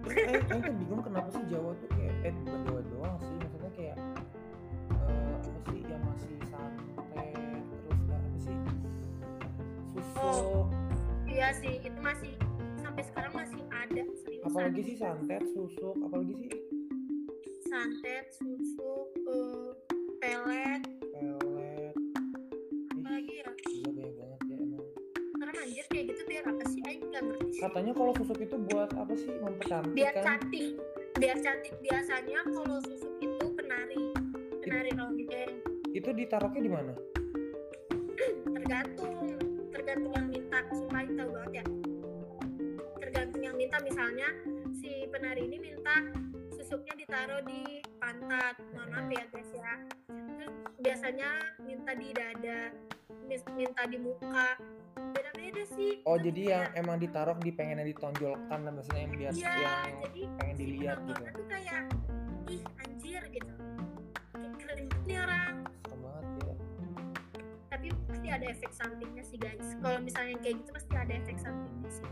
Aing, 0.08 0.50
Aing 0.50 0.62
tuh 0.66 0.74
bingung 0.82 1.02
kenapa 1.06 1.30
sih 1.30 1.46
Jawa 1.46 1.78
tuh 1.78 1.90
kayak 1.94 2.14
eh 2.26 2.34
bukan 2.42 2.60
Jawa 2.66 2.82
doang 2.90 3.16
sih. 3.22 3.36
Maksudnya 3.38 3.72
kayak 3.78 3.96
eh, 4.02 4.57
apa 5.38 5.60
sih 5.70 5.82
yang 5.86 6.04
masih 6.04 6.36
santet 6.50 7.62
terus 7.70 8.00
kayak 8.06 8.22
apa 8.22 8.38
sih? 8.42 8.58
Susuk 9.94 10.68
iya 11.38 11.54
sih 11.54 11.78
itu 11.86 12.00
masih 12.02 12.34
sampai 12.82 13.04
sekarang 13.06 13.34
masih 13.38 13.62
ada 13.70 14.02
seriusan. 14.26 14.50
Apalagi 14.50 14.82
sih 14.82 14.96
santet 14.98 15.44
susuk 15.54 15.96
apalagi 16.02 16.34
sih? 16.34 16.52
Santet 17.70 18.26
susu 18.34 18.92
eh, 19.30 19.70
pelet. 20.18 20.82
Pelet. 21.14 21.94
Apalagi 22.90 23.34
ya? 23.38 23.46
gila 23.54 23.90
banyak 23.94 24.14
banget 24.18 24.42
ya 24.50 24.56
emang. 24.58 24.86
Karena 25.38 25.60
anjir 25.62 25.86
kayak 25.94 26.06
gitu 26.10 26.22
biar 26.26 26.44
apa 26.50 26.64
sih? 26.74 26.82
Aing 26.90 27.02
nggak 27.06 27.22
ngerti 27.22 27.50
sih. 27.54 27.62
katanya 27.62 27.92
kalau 27.94 28.14
susuk 28.18 28.40
itu 28.42 28.56
buat 28.74 28.90
apa 28.98 29.14
sih? 29.14 29.32
Mempercantik 29.38 29.94
biar 29.94 30.14
kan? 30.18 30.24
cantik. 30.26 30.74
Biar 31.22 31.38
cantik. 31.38 31.74
Biasanya 31.86 32.40
kalau 32.50 32.78
susuk 32.82 33.14
itu 33.22 33.46
penari. 33.54 34.06
Penari 34.66 34.90
ronggeng 34.98 35.27
itu 36.08 36.24
ditaruhnya 36.24 36.62
di 36.64 36.72
mana? 36.72 36.94
Tergantung 38.48 39.16
tergantung 39.76 40.14
yang 40.16 40.28
minta. 40.32 40.64
Supaya 40.72 41.04
tahu 41.04 41.30
banget 41.36 41.52
ya. 41.60 41.66
Tergantung 43.04 43.42
yang 43.44 43.56
minta. 43.60 43.76
Misalnya 43.84 44.32
si 44.72 45.04
penari 45.12 45.52
ini 45.52 45.60
minta 45.60 46.08
susuknya 46.56 46.96
ditaruh 46.96 47.44
di 47.44 47.84
pantat. 48.00 48.56
Mohon 48.72 48.88
maaf 48.96 49.08
ya 49.12 49.24
guys 49.36 49.52
ya. 49.52 49.74
Terus 50.08 50.56
biasanya 50.80 51.30
minta 51.68 51.92
di 51.92 52.08
dada 52.16 52.60
minta 53.28 53.84
di 53.92 54.00
muka. 54.00 54.56
Beda-beda 55.12 55.64
sih 55.76 56.00
oh 56.08 56.16
Itu 56.16 56.32
jadi 56.32 56.42
yang 56.48 56.66
emang 56.88 57.04
ditaruh 57.04 57.36
di 57.44 57.52
pengen 57.52 57.84
ditonjolkan 57.84 58.64
dan 58.64 58.72
maksudnya 58.74 59.02
yang 59.04 59.14
biar 59.14 59.32
Iya, 59.36 59.54
yang 59.92 59.98
jadi 60.08 60.22
pengen 60.40 60.56
si 60.56 60.64
dilihat 60.64 60.98
gitu. 61.04 61.24
tuh 61.36 61.46
kayak 61.52 61.84
ih 62.48 62.62
anjir 62.82 63.22
gitu. 63.28 63.54
Keren 64.58 64.88
nih 65.06 65.18
orang 65.22 65.37
pasti 68.28 68.44
ada 68.44 68.52
efek 68.52 68.72
sampingnya 68.76 69.24
sih 69.24 69.40
guys. 69.40 69.68
Kalau 69.80 70.00
misalnya 70.04 70.36
kayak 70.44 70.60
gitu 70.60 70.70
pasti 70.76 70.94
ada 71.00 71.14
efek 71.16 71.38
sampingnya 71.40 71.92
sih. 71.96 72.08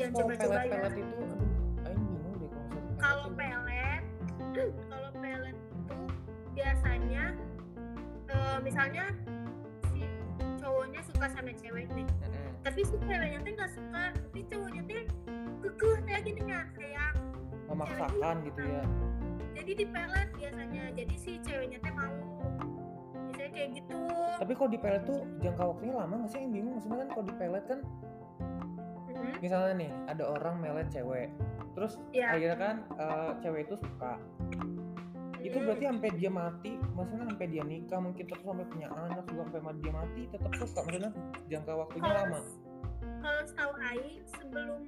Jangan 0.00 0.12
coba-coba 0.16 0.56
ya. 0.56 0.60
pelet-pelet 0.64 0.94
itu 0.96 1.16
aduh 1.20 1.48
Aing 1.84 2.04
bingung 2.08 2.36
deh 2.40 2.50
kalau 2.96 3.28
pelet 3.36 4.04
kalau 4.88 5.10
pelet 5.20 5.56
itu 5.60 5.98
biasanya 6.56 7.24
eh, 8.32 8.58
misalnya 8.64 9.04
si 9.92 10.08
cowoknya 10.56 11.00
suka 11.04 11.26
sama 11.36 11.52
cewek 11.52 11.88
nih. 11.92 12.08
Tapi 12.64 12.80
si 12.80 12.96
ceweknya 13.04 13.38
tuh 13.44 13.52
nggak 13.60 13.72
suka 13.76 14.02
tapi 14.16 14.40
cowoknya 14.48 14.82
tuh 14.88 15.04
kekeh 15.60 15.96
kayak 16.08 16.22
gini 16.24 16.40
nggak 16.48 16.66
kayak 16.80 17.12
memaksakan 17.68 18.36
gitu 18.48 18.62
ya. 18.64 18.82
Jadi 19.52 19.72
di 19.76 19.84
pelet 19.84 20.28
biasanya. 20.32 20.84
Jadi 20.96 21.14
si 21.20 21.36
ceweknya 21.44 21.76
teh 21.84 21.92
mau 21.92 22.08
kayak 23.50 23.70
gitu 23.76 23.98
tapi 24.36 24.52
kalau 24.54 24.68
di 24.68 24.78
pelet 24.78 25.02
tuh 25.04 25.20
jangka 25.38 25.62
waktunya 25.66 25.94
lama 25.94 26.14
nggak 26.16 26.30
sih 26.30 26.38
yang 26.40 26.52
bingung 26.52 26.72
maksudnya 26.74 26.98
kan 26.98 27.08
kalau 27.10 27.24
di 27.24 27.34
pelet 27.36 27.64
kan 27.66 27.80
Mhm. 29.10 29.32
misalnya 29.38 29.72
nih 29.76 29.90
ada 30.08 30.24
orang 30.24 30.54
melet 30.58 30.88
cewek 30.88 31.28
terus 31.72 31.92
Iya. 32.10 32.26
akhirnya 32.32 32.56
kan 32.56 32.76
eh, 32.96 33.30
cewek 33.38 33.60
itu 33.66 33.74
suka 33.76 34.12
itu 35.40 35.56
Hmm. 35.56 35.66
berarti 35.66 35.84
sampai 35.86 36.10
dia 36.14 36.30
mati 36.30 36.72
maksudnya 36.92 37.24
sampai 37.26 37.46
dia 37.48 37.62
nikah 37.64 37.96
mungkin 37.98 38.24
terus 38.24 38.44
sampai 38.44 38.66
punya 38.66 38.88
anak 38.90 39.24
juga 39.24 39.42
sampai 39.50 39.74
dia 39.78 39.92
mati 39.92 40.22
tetap 40.28 40.52
suka 40.54 40.78
maksudnya 40.84 41.10
jangka 41.48 41.72
waktunya 41.74 42.04
Kalau- 42.04 42.20
lama 42.28 42.40
kalau 43.20 43.42
setahu 43.44 43.72
Aing 43.82 44.20
sebelum 44.26 44.78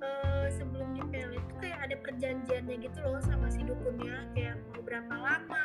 eh, 0.00 0.46
sebelum 0.50 0.88
di 0.92 1.02
pelet 1.06 1.42
tuh 1.42 1.56
kayak 1.58 1.78
ada 1.80 1.96
perjanjiannya 1.98 2.76
gitu 2.78 2.98
loh 3.02 3.20
sama 3.20 3.48
si 3.48 3.60
dukunnya 3.60 4.16
kayak 4.32 4.56
mau 4.68 4.80
berapa 4.80 5.14
lama 5.14 5.64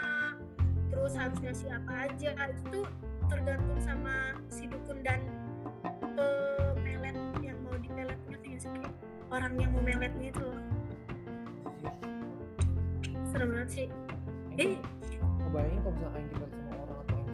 terus 0.95 1.13
harus 1.19 1.37
ngasih 1.43 1.69
apa 1.75 2.07
aja. 2.07 2.31
Itu 2.55 2.63
tuh 2.71 2.87
tergantung 3.27 3.79
sama 3.83 4.39
si 4.47 4.63
dukun 4.71 5.03
dan 5.03 5.19
eh, 6.15 6.71
pelet 6.79 7.17
yang 7.43 7.57
mau 7.67 7.75
di 7.75 7.91
peletnya 7.91 8.37
kayak 8.39 8.59
sih 8.63 8.71
orang 9.27 9.53
yang 9.59 9.75
mau 9.75 9.83
meletnya 9.83 10.31
itu 10.31 10.39
loh. 10.39 10.63
Serem 13.27 13.51
banget 13.51 13.69
sih. 13.69 13.87
Eh. 14.55 14.79
ngebayangin 15.43 15.79
kalau 15.83 15.93
misalnya 15.99 16.19
dipelot 16.31 16.51
sama 16.55 16.71
orang 16.79 16.97
atau 17.03 17.15
ya 17.19 17.25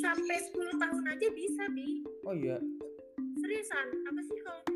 sampai 0.00 0.36
sampai 0.40 0.40
10 0.40 0.82
tahun 0.82 1.04
aja 1.12 1.26
bisa 1.36 1.62
bi. 1.76 1.88
Oh 2.24 2.32
iya. 2.32 2.56
Seriusan? 3.44 3.86
Apa 4.08 4.20
sih 4.24 4.38
kalau 4.40 4.73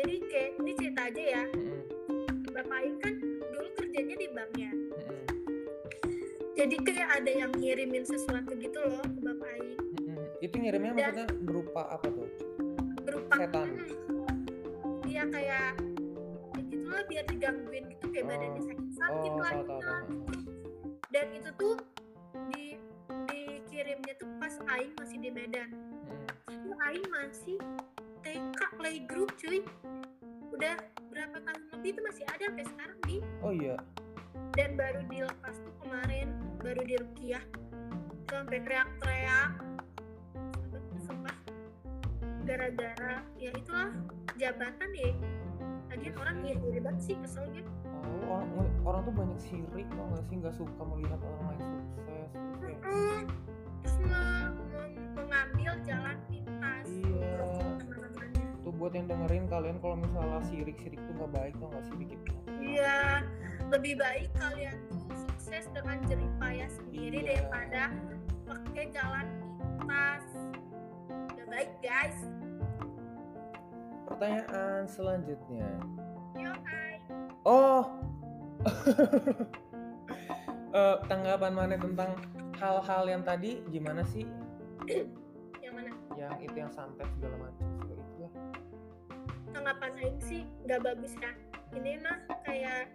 jadi 0.00 0.14
kayak 0.24 0.50
ini 0.56 0.72
cerita 0.74 1.02
aja 1.04 1.22
ya 1.22 1.42
Mm-mm. 1.46 1.80
bapak 2.50 2.72
Aing 2.74 2.96
kan 2.98 3.14
dulu 3.20 3.68
kerjanya 3.74 4.16
di 4.16 4.26
bank 4.30 4.52
ya 4.56 4.72
Mm-mm. 4.72 5.18
jadi 6.54 6.76
kayak 6.78 7.08
ada 7.14 7.30
yang 7.30 7.50
ngirimin 7.52 8.02
sesuatu 8.02 8.52
gitu 8.54 8.78
loh 8.80 9.02
ke 9.02 9.20
bapak 9.20 9.48
Aing 9.54 9.76
Mm-mm. 9.98 10.24
itu 10.40 10.54
ngirimnya 10.56 10.90
Dan- 10.90 10.98
maksudnya 10.98 11.26
berupa 11.42 11.82
apa 11.90 12.06
tuh 12.08 12.28
berupa 13.00 13.34
Setan. 13.34 13.66
Hmm, 13.66 14.38
iya 15.02 15.22
kayak 15.26 15.72
kayak 16.50 16.66
gitulah 16.66 17.02
biar 17.04 17.24
digangguin 17.26 17.84
gitu 17.90 18.06
kayak 18.08 18.22
Oh. 18.22 18.30
badannya 18.30 18.62
sakit-sakit 18.62 19.30
oh 19.30 19.36
lah 19.36 19.52
tahu 19.52 19.64
tahu 19.66 19.80
tahu 19.80 20.06
dan 21.10 21.26
itu 21.32 21.50
tuh 21.54 21.74
di 22.48 22.64
dikirimnya 23.26 24.14
tuh 24.16 24.28
pas 24.38 24.54
Aing 24.70 24.92
masih 24.94 25.18
di 25.18 25.30
Medan 25.30 25.68
itu 26.46 26.70
Aing 26.78 27.06
masih 27.10 27.58
TK 28.20 28.60
playgroup 28.76 29.30
cuy 29.34 29.64
udah 30.60 30.76
berapa 31.08 31.36
tahun 31.40 31.62
lebih 31.72 31.90
itu 31.96 32.00
masih 32.04 32.24
ada 32.28 32.44
sampai 32.52 32.64
sekarang 32.68 32.98
di. 33.08 33.16
Oh 33.40 33.48
iya. 33.48 33.80
Dan 34.52 34.76
baru 34.76 35.00
dilepas 35.08 35.56
tuh 35.56 35.72
kemarin 35.80 36.36
baru 36.60 36.84
di 36.84 37.00
Rukiah 37.00 37.40
Tuh 38.28 38.44
sampai 38.44 38.60
teriak-teriak. 38.60 39.52
Sumpah 41.00 41.36
gara-gara 42.44 43.24
ya 43.40 43.50
itulah 43.56 43.88
jabatan 44.36 44.90
ya. 44.92 45.10
Lagian 45.88 46.14
orang 46.20 46.36
iri-iri 46.44 46.80
banget 46.84 47.02
sih 47.08 47.16
kesel 47.24 47.48
gitu 47.56 47.72
Oh, 48.28 48.44
orang 48.44 48.70
orang 48.84 49.00
tuh 49.08 49.14
banyak 49.16 49.38
sirik 49.40 49.88
tau 49.96 50.06
gak 50.12 50.24
sih? 50.28 50.34
Nggak 50.44 50.54
suka 50.60 50.82
melihat 50.92 51.20
orang 51.24 51.42
lain 51.56 51.62
sukses 51.64 52.28
terus 52.36 53.24
buat 58.90 58.98
yang 58.98 59.06
dengerin 59.06 59.46
kalian 59.46 59.78
kalau 59.78 59.94
misalnya 59.94 60.42
sirik-sirik 60.42 60.98
tuh 60.98 61.14
nggak 61.14 61.30
baik 61.30 61.54
tau 61.62 61.70
gak 61.70 61.84
sih 61.86 61.94
bikin 61.94 62.18
Iya, 62.58 63.22
lebih 63.70 63.94
baik 63.94 64.34
kalian 64.34 64.74
tuh 64.90 64.98
sukses 65.14 65.70
dengan 65.70 66.02
jerih 66.10 66.26
payah 66.42 66.66
sendiri 66.66 67.18
Iya. 67.22 67.26
daripada 67.38 67.82
pakai 68.42 68.84
jalan 68.90 69.26
pintas. 69.78 70.26
Udah 71.06 71.46
baik 71.46 71.70
guys. 71.78 72.18
pertanyaan 74.10 74.82
selanjutnya 74.84 75.70
Yo 76.34 76.50
hai. 76.50 76.98
oh 77.46 77.86
Eh, 80.70 80.96
tanggapan 81.06 81.50
mana 81.50 81.74
tentang 81.74 82.14
hal-hal 82.54 83.02
yang 83.04 83.22
tadi 83.22 83.58
gimana 83.66 84.02
sih 84.02 84.22
Yang 85.58 85.72
mana? 85.74 85.90
yang 86.14 86.34
itu 86.38 86.56
yang 86.56 86.70
santet 86.70 87.06
segala 87.14 87.38
macam 87.40 87.66
itu 87.66 87.69
Aing 89.78 90.18
sih 90.18 90.42
nggak 90.66 90.82
bagus 90.82 91.14
ya. 91.22 91.30
Ini 91.78 92.02
mah 92.02 92.18
kayak 92.42 92.90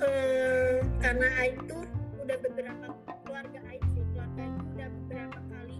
eh 0.00 0.80
karena 1.04 1.28
Aing 1.36 1.60
tuh 1.68 1.84
udah 2.24 2.36
beberapa 2.40 2.86
keluarga 3.28 3.60
Aing 3.68 3.84
sih 3.92 4.04
keluarga 4.16 4.48
tuh 4.48 4.66
udah 4.72 4.88
beberapa 4.88 5.38
kali 5.52 5.76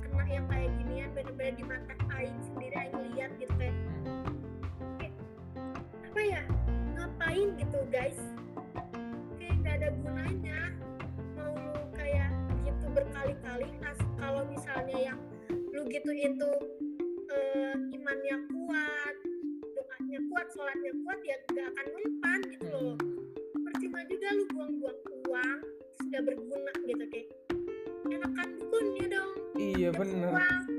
kena 0.00 0.24
yang 0.32 0.46
kayak 0.48 0.70
gini 0.80 1.04
bener-bener 1.12 1.54
di 1.60 1.64
mata 1.68 1.94
sendiri 2.40 2.76
Aing 2.88 2.96
lihat 3.12 3.30
gitu 3.36 3.52
kayak 3.60 3.76
apa 6.08 6.20
ya 6.24 6.42
ngapain 6.96 7.48
gitu 7.60 7.78
guys 7.92 8.20
kayak 9.36 9.60
nggak 9.60 9.74
ada 9.84 9.88
gunanya 10.00 10.60
mau 11.36 11.52
kayak 11.92 12.32
gitu 12.64 12.86
berkali-kali 12.96 13.68
as 13.84 14.00
kalau 14.16 14.48
misalnya 14.48 15.12
yang 15.12 15.18
lu 15.76 15.84
gitu 15.92 16.08
itu 16.16 16.50
eh, 17.36 17.76
imannya 17.92 18.36
kuat 18.50 19.14
doanya 19.76 20.20
kuat 20.32 20.46
sholatnya 20.56 20.92
kuat 21.04 21.20
ya 21.22 21.36
nggak 21.52 21.68
akan 21.70 21.86
mempan 21.94 22.40
gitu 22.50 22.66
loh. 22.72 22.96
Percuma 23.52 24.00
juga 24.08 24.28
lu 24.32 24.44
buang-buang 24.52 24.98
uang 25.28 25.58
nggak 26.06 26.22
berguna 26.22 26.72
gitu 26.86 27.04
kayak 27.10 27.28
enakan 28.06 28.48
dukunnya 28.62 29.04
dong 29.10 29.32
iya 29.58 29.90
dapet 29.90 30.75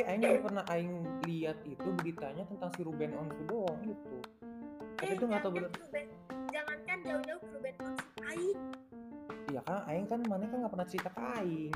tapi 0.00 0.16
Aing 0.16 0.22
juga 0.24 0.40
pernah 0.48 0.64
Aing 0.72 0.92
lihat 1.28 1.58
itu 1.68 1.88
beritanya 2.00 2.42
tentang 2.48 2.70
si 2.72 2.80
Ruben 2.80 3.12
Onsu 3.20 3.42
doang 3.44 3.76
gitu 3.84 4.16
tapi 4.96 5.12
itu 5.16 5.24
nggak 5.28 5.40
tahu 5.44 5.52
bener. 5.56 5.68
Jangan 5.68 5.84
Ruben 5.84 6.06
jangankan 6.48 6.98
jauh-jauh 7.04 7.42
Ruben 7.52 7.74
Onsu 7.84 8.06
Aing. 8.24 8.58
Iya 9.52 9.60
kan 9.64 9.80
Aing 9.88 10.06
kan 10.08 10.20
mana 10.24 10.44
kan 10.48 10.56
nggak 10.64 10.72
pernah 10.72 10.88
cerita 10.88 11.08
ke 11.12 11.20
Aing. 11.40 11.74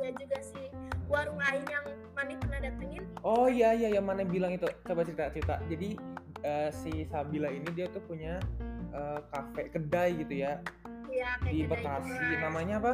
Ya 0.00 0.10
juga 0.16 0.38
sih 0.40 0.66
warung 1.12 1.40
Aing 1.44 1.68
yang 1.68 1.84
mana 2.16 2.32
pernah 2.40 2.60
datengin. 2.64 3.04
Oh 3.20 3.46
iya 3.52 3.76
iya 3.76 3.88
yang 4.00 4.04
mana 4.08 4.24
bilang 4.24 4.52
itu. 4.56 4.68
Coba 4.88 5.04
cerita 5.04 5.28
cerita. 5.28 5.54
Jadi 5.68 5.88
eh, 6.44 6.70
si 6.72 6.92
Sabila 7.08 7.52
ini 7.52 7.68
dia 7.76 7.88
tuh 7.92 8.00
punya 8.04 8.40
eh, 8.96 9.20
kafe 9.28 9.68
kedai 9.72 10.24
gitu 10.24 10.40
ya. 10.40 10.56
Ya 11.08 11.36
di 11.44 11.68
Bekasi 11.68 12.36
namanya 12.40 12.80
apa 12.80 12.92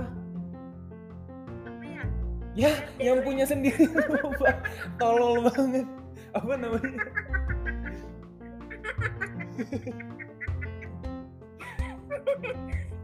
ya 2.55 2.71
ya 3.03 3.13
yang 3.15 3.21
punya 3.27 3.45
sendiri 3.45 3.85
tolol 5.01 5.43
banget. 5.51 5.87
Apa 6.35 6.55
namanya? 6.59 7.05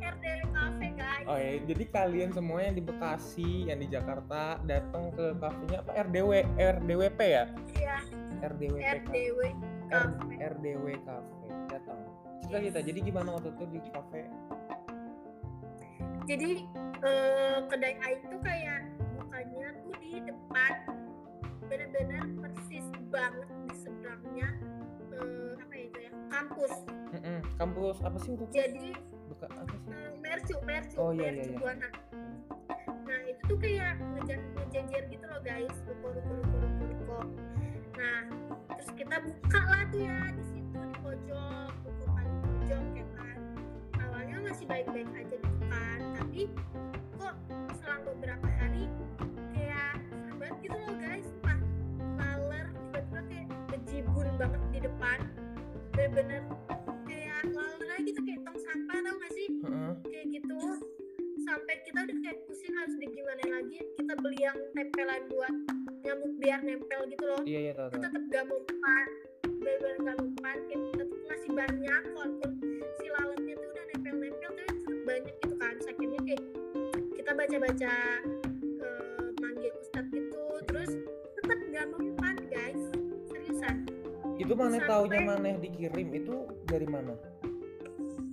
RDW 0.00 0.42
Cafe 0.50 0.86
guys. 0.96 1.26
Oh 1.26 1.38
ya 1.38 1.52
jadi 1.66 1.84
kalian 1.90 2.30
semua 2.34 2.58
yang 2.62 2.74
di 2.74 2.82
Bekasi 2.82 3.70
yang 3.70 3.78
di 3.78 3.88
Jakarta 3.90 4.58
datang 4.66 5.10
ke 5.14 5.34
kafenya 5.38 5.78
apa? 5.82 5.90
RDW 6.06 6.30
RDWP 6.58 7.20
ya? 7.22 7.44
Iya. 7.74 7.96
RDWP 8.40 8.80
Cafe. 8.82 8.96
RDW 8.98 9.40
R- 9.90 10.14
Cafe 10.16 10.34
RDW 10.38 10.86
Cafe 11.04 11.46
datang. 11.70 11.98
Cerita 12.40 12.58
kita 12.58 12.80
jadi 12.82 12.98
gimana 13.04 13.28
waktu 13.36 13.50
itu 13.54 13.64
di 13.70 13.80
kafe 13.94 14.22
jadi 16.28 16.62
eh, 17.02 17.58
kedai 17.66 17.94
Aing 18.06 18.22
tuh 18.30 18.38
kayak 18.38 18.79
di 20.10 20.18
depan. 20.26 20.72
Benar-benar 21.70 22.26
persis 22.42 22.82
banget 23.14 23.46
di 23.62 23.74
seberangnya 23.78 24.48
eh, 25.14 25.54
apa 25.54 25.70
ya 25.72 25.84
itu 25.86 25.98
ya 26.02 26.12
kampus. 26.28 26.74
Mm-mm. 27.10 27.38
kampus 27.54 27.96
apa 28.02 28.18
sih 28.18 28.34
itu? 28.34 28.44
Jadi 28.50 28.90
Buka, 29.30 29.46
apa 29.46 29.62
sih? 29.70 29.90
eh, 29.94 30.10
Mercu 30.18 30.54
Mercu 30.66 30.96
Oh, 30.98 31.10
iya, 31.14 31.30
Mercu 31.30 31.38
iya, 31.38 31.54
iya. 31.54 31.58
Buana 31.58 31.88
nah 33.10 33.18
itu 33.26 33.42
tuh 33.50 33.58
kayak 33.58 33.98
ngejar 34.14 34.38
ngejajar 34.54 35.02
gitu 35.10 35.24
loh 35.26 35.40
guys. 35.42 35.74
Ruko 35.82 36.06
ruko 36.14 36.30
ruko 36.38 36.56
ruko 36.62 36.82
ruko 36.86 37.18
nah 37.98 38.22
terus 38.70 38.90
kita 38.94 39.16
buka 39.18 39.60
lah 39.66 39.82
tuh 39.90 40.00
ya 40.00 40.18
di 40.30 40.44
situ 40.46 40.78
di 40.78 40.96
pojok 41.02 41.72
ruko 41.82 42.04
paling 42.08 42.36
pojok 42.38 42.84
ya 42.94 43.06
kan. 43.14 43.38
Awalnya 43.98 44.36
masih 44.46 44.64
baik-baik 44.70 45.10
aja 45.10 45.36
gitu 45.38 45.58
kan 45.66 45.98
tapi 46.14 46.42
kok 47.18 47.34
selang 47.82 48.02
beberapa 48.06 48.46
hari 48.46 48.86
bejibun 54.00 54.32
banget 54.40 54.62
di 54.72 54.80
depan. 54.80 55.18
Bener-bener 55.92 56.42
kayak 57.04 57.52
laler 57.52 57.90
aja 57.92 58.00
gitu 58.00 58.20
kayak 58.24 58.40
tong 58.48 58.56
sampah 58.56 58.96
tau 59.04 59.14
gak 59.20 59.32
sih? 59.36 59.48
Heeh. 59.60 59.92
kayak 60.08 60.26
gitu. 60.40 60.60
Sampai 61.44 61.74
kita 61.84 61.98
udah 62.08 62.16
kayak 62.24 62.38
pusing 62.48 62.74
harus 62.80 62.96
digimana 62.96 63.44
lagi. 63.60 63.78
Kita 64.00 64.12
beli 64.16 64.40
yang 64.40 64.56
tempelan 64.72 65.22
buat 65.28 65.54
nyamuk 66.00 66.32
biar 66.40 66.60
nempel 66.64 67.00
gitu 67.12 67.24
loh. 67.28 67.42
Iya 67.44 67.58
iya 67.60 67.72
tahu 67.76 67.88
tahu. 67.92 68.00
tetap 68.00 68.22
gak 68.32 68.44
mempan 68.48 69.06
bener-bener 69.60 69.98
gak 70.00 70.16
mempan 70.16 70.56
kayak 70.64 70.80
tetap 70.96 71.08
masih 71.28 71.50
banyak 71.52 72.02
walaupun 72.16 72.50
si 72.96 73.06
lalatnya 73.12 73.54
tuh 73.60 73.68
udah 73.68 73.84
nempel-nempel 73.92 74.50
tapi 74.56 74.72
tetap 74.80 75.00
banyak 75.04 75.34
gitu 75.44 75.54
kan. 75.60 75.74
Sakitnya 75.84 76.20
kayak 76.24 76.42
kita 77.20 77.30
baca-baca 77.36 77.94
itu 84.50 84.58
mana 84.58 84.82
taunya 84.82 85.22
mana 85.22 85.62
dikirim? 85.62 86.10
Itu 86.10 86.50
dari 86.66 86.82
mana? 86.90 87.14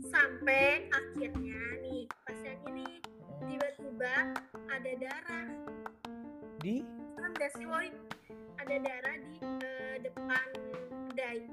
Sampai 0.10 0.90
akhirnya 0.90 1.62
nih 1.86 2.10
pas 2.26 2.40
yang 2.42 2.58
ini 2.74 2.90
tiba-tiba 3.46 4.34
ada 4.66 4.92
darah. 4.98 5.48
Di? 6.58 6.82
Kan 7.22 7.38
gak 7.38 7.54
sih 7.54 7.70
woi? 7.70 7.94
Ada 8.58 8.76
darah 8.82 9.16
di 9.30 9.38
eh, 9.62 9.96
depan 10.02 10.48
kedai 11.14 11.46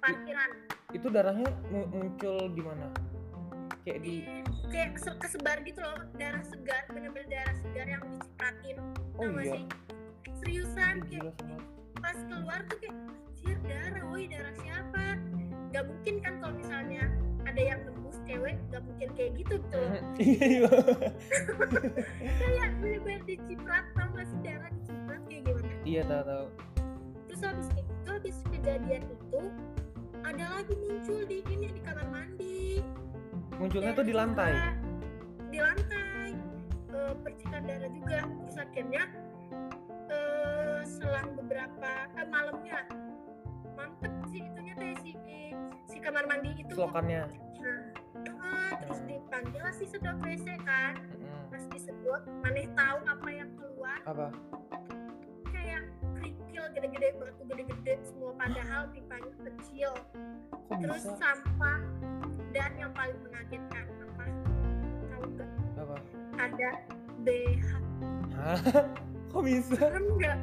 parkiran. 0.00 0.50
Itu 0.96 1.12
darahnya 1.12 1.52
mu- 1.68 1.92
muncul 1.92 2.56
di 2.56 2.62
mana? 2.64 2.88
Kayak 3.84 4.00
di 4.00 4.14
di 4.24 4.68
kayak 4.72 4.96
se- 4.96 5.20
kesebar 5.20 5.60
gitu 5.60 5.84
loh. 5.84 6.00
Darah 6.16 6.40
segar 6.48 6.88
bener-bener 6.88 7.28
darah 7.28 7.56
segar 7.60 7.84
yang 7.84 8.00
dicipratin. 8.16 8.76
Oh 9.20 9.28
iya. 9.28 9.60
sih? 9.60 9.64
Seriusan 10.40 11.04
kayak 11.04 11.36
pas 12.00 12.16
keluar 12.32 12.64
tuh 12.64 12.80
kayak 12.80 12.96
anjir 13.42 13.58
darah 13.66 14.04
woi 14.06 14.24
darah 14.30 14.54
siapa? 14.54 15.18
Gak 15.74 15.84
mungkin 15.90 16.14
kan 16.22 16.32
kalau 16.38 16.54
misalnya 16.54 17.02
ada 17.42 17.58
yang 17.58 17.80
tembus 17.82 18.16
cewek 18.22 18.54
gak 18.70 18.82
mungkin 18.86 19.08
kayak 19.18 19.32
gitu 19.34 19.54
loh 19.74 19.98
iya 20.22 20.46
iya. 20.46 20.68
Kayak 22.38 22.68
bener-bener 22.78 23.22
diciprat 23.26 23.84
tau 23.98 24.08
gak 24.14 24.26
sih 24.30 24.38
darah 24.46 24.70
diciprat 24.70 25.20
kayak 25.26 25.42
gimana? 25.50 25.74
Iya 25.82 26.02
tahu 26.06 26.22
tahu 26.22 26.46
terus 27.26 27.40
habis 27.42 27.68
itu 27.74 28.08
habis 28.12 28.36
kejadian 28.46 29.02
itu 29.10 29.40
ada 30.22 30.44
lagi 30.54 30.74
muncul 30.78 31.18
di 31.26 31.42
ini 31.50 31.66
di 31.74 31.80
kamar 31.82 32.06
mandi. 32.06 32.78
Munculnya 33.58 33.90
Darah 33.90 33.98
tuh 33.98 34.06
di 34.06 34.14
lantai? 34.14 34.52
juga. 34.54 34.70
di 35.50 35.58
lantai. 35.58 36.28
Eh, 36.92 37.12
percikan 37.26 37.62
darah 37.66 37.90
juga. 37.90 38.18
Terus 38.22 38.56
akhirnya 38.56 39.02
eh, 40.06 40.80
selang 40.86 41.34
beberapa 41.34 41.90
eh, 42.14 42.26
malamnya 42.30 42.86
mampet 43.82 44.12
sih 44.30 44.40
itunya 44.46 44.74
teh 44.78 44.94
si 45.02 45.10
si 45.90 45.98
kamar 45.98 46.24
mandi 46.30 46.54
itu 46.54 46.72
selokannya. 46.78 47.26
Nah, 47.62 47.80
eh, 48.14 48.70
terus 48.86 49.00
dipanggil 49.10 49.60
lah 49.62 49.74
si 49.74 49.84
sedot 49.90 50.18
WC 50.22 50.46
kan. 50.62 50.94
Mm-mm. 51.02 51.50
pas 51.50 51.64
disedot 51.74 52.22
maneh 52.40 52.70
tahu 52.78 52.98
apa 53.04 53.28
yang 53.28 53.50
keluar. 53.58 53.98
Apa? 54.06 54.26
Kayak 55.50 55.82
kerikil 56.16 56.64
gede-gede 56.78 57.08
batu 57.18 57.42
gede-gede 57.50 57.94
semua 58.06 58.32
padahal 58.38 58.82
pipanya 58.94 59.34
kecil. 59.50 59.92
Kok 60.70 60.78
terus 60.78 61.02
bisa? 61.02 61.18
sampah 61.18 61.80
dan 62.54 62.70
yang 62.78 62.92
paling 62.94 63.18
mengagetkan 63.26 63.84
apa? 63.98 64.24
Tahu 65.10 65.24
nggak? 65.34 65.50
Apa? 65.82 65.96
Ada 66.38 66.70
BH 67.26 67.68
Hah? 68.38 68.58
kok 69.30 69.42
bisa? 69.42 69.74
Serem 69.74 70.06
nggak? 70.16 70.38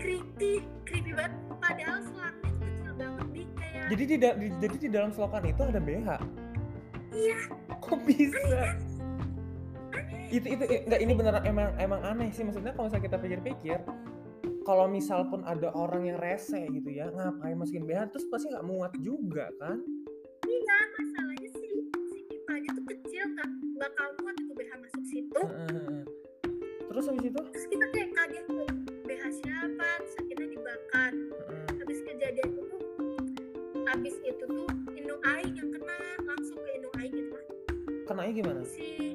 Creepy 0.00 0.64
creepy 0.88 1.12
banget. 1.14 1.36
Padahal 1.60 2.02
selangnya 2.02 2.29
jadi 3.90 4.02
di, 4.06 4.16
di- 4.16 4.56
jadi 4.62 4.76
di 4.78 4.88
dalam 4.88 5.10
selokan 5.10 5.42
itu 5.44 5.62
ada 5.66 5.82
BH 5.82 6.08
iya. 7.10 7.38
Kok 7.80 8.06
bisa? 8.06 8.38
Itu 10.30 10.46
itu 10.46 10.62
enggak 10.62 11.00
ini 11.02 11.12
beneran 11.16 11.42
emang 11.42 11.74
emang 11.74 12.00
aneh 12.06 12.30
sih. 12.30 12.46
Maksudnya 12.46 12.70
kalau 12.70 12.86
misalnya 12.86 13.04
kita 13.10 13.18
pikir-pikir 13.18 13.78
kalau 14.62 14.86
misal 14.86 15.26
pun 15.26 15.42
ada 15.42 15.74
orang 15.74 16.06
yang 16.06 16.18
rese 16.20 16.60
gitu 16.70 16.86
ya 16.92 17.10
ngapain 17.10 17.58
masukin 17.58 17.82
BH 17.88 18.14
terus 18.14 18.30
pasti 18.30 18.52
nggak 18.54 18.62
muat 18.62 18.92
juga 19.02 19.50
kan? 19.58 19.82
Iya 20.46 20.78
masalahnya 20.94 21.50
sih 21.50 21.72
si 22.14 22.20
pipanya 22.30 22.70
tuh 22.78 22.84
kecil 22.94 23.24
nggak 23.34 23.50
bakal 23.80 24.06
muat 24.22 24.36
itu 24.38 24.52
BH 24.54 24.70
masuk 24.78 25.02
situ. 25.08 25.40
Heeh. 25.42 26.02
terus 26.90 27.06
habis 27.06 27.26
itu? 27.26 27.40
Terus 27.54 27.66
kita 27.70 27.86
kayak 27.90 28.09
Gimana? 38.32 38.64
si 38.64 39.09